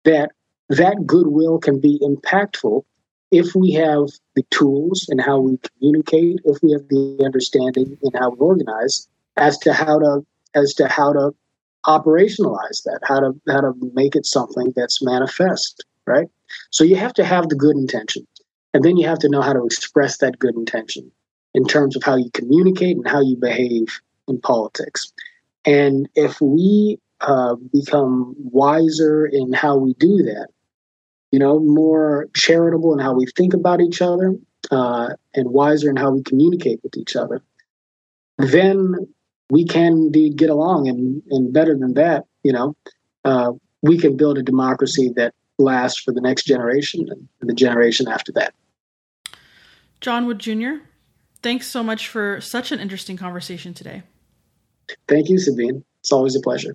[0.04, 0.30] that
[0.68, 2.84] that goodwill can be impactful
[3.30, 8.14] if we have the tools and how we communicate, if we have the understanding and
[8.18, 9.06] how we organize
[9.36, 11.34] as to how to as to how to
[11.86, 16.28] operationalize that, how to how to make it something that's manifest, right?
[16.70, 18.26] So you have to have the good intention,
[18.72, 21.10] and then you have to know how to express that good intention
[21.54, 25.12] in terms of how you communicate and how you behave in politics.
[25.64, 30.48] And if we uh, become wiser in how we do that,
[31.30, 34.34] you know, more charitable in how we think about each other,
[34.70, 37.42] uh, and wiser in how we communicate with each other,
[38.38, 38.94] then
[39.50, 40.88] we can indeed get along.
[40.88, 42.76] And, and better than that, you know,
[43.24, 43.52] uh,
[43.82, 48.32] we can build a democracy that lasts for the next generation and the generation after
[48.32, 48.54] that.
[50.00, 50.84] John Wood Jr.,
[51.42, 54.02] thanks so much for such an interesting conversation today.
[55.06, 55.84] Thank you, Sabine.
[56.00, 56.74] It's always a pleasure.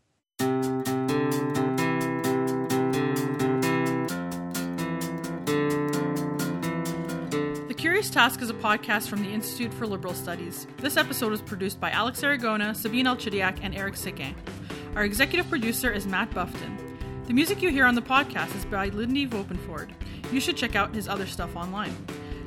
[8.23, 10.65] Task is a podcast from the Institute for Liberal Studies.
[10.77, 14.33] This episode was produced by Alex Aragona, Sabine El-Chidiac, and Eric Siquin.
[14.95, 16.97] Our executive producer is Matt Bufton.
[17.27, 19.89] The music you hear on the podcast is by Lindy Vopnfjörð.
[20.31, 21.93] You should check out his other stuff online.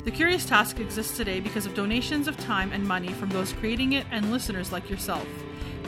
[0.07, 3.93] The Curious Task exists today because of donations of time and money from those creating
[3.93, 5.29] it and listeners like yourself.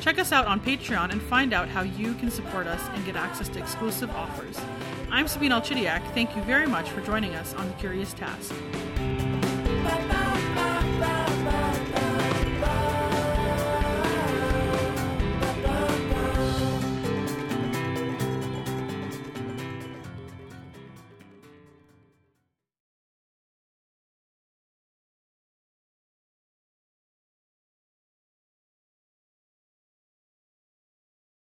[0.03, 3.17] Check us out on Patreon and find out how you can support us and get
[3.17, 4.61] access to exclusive offers.
[5.11, 6.13] I'm Sabine El-Chidiac.
[6.13, 8.53] Thank you very much for joining us on The Curious Task.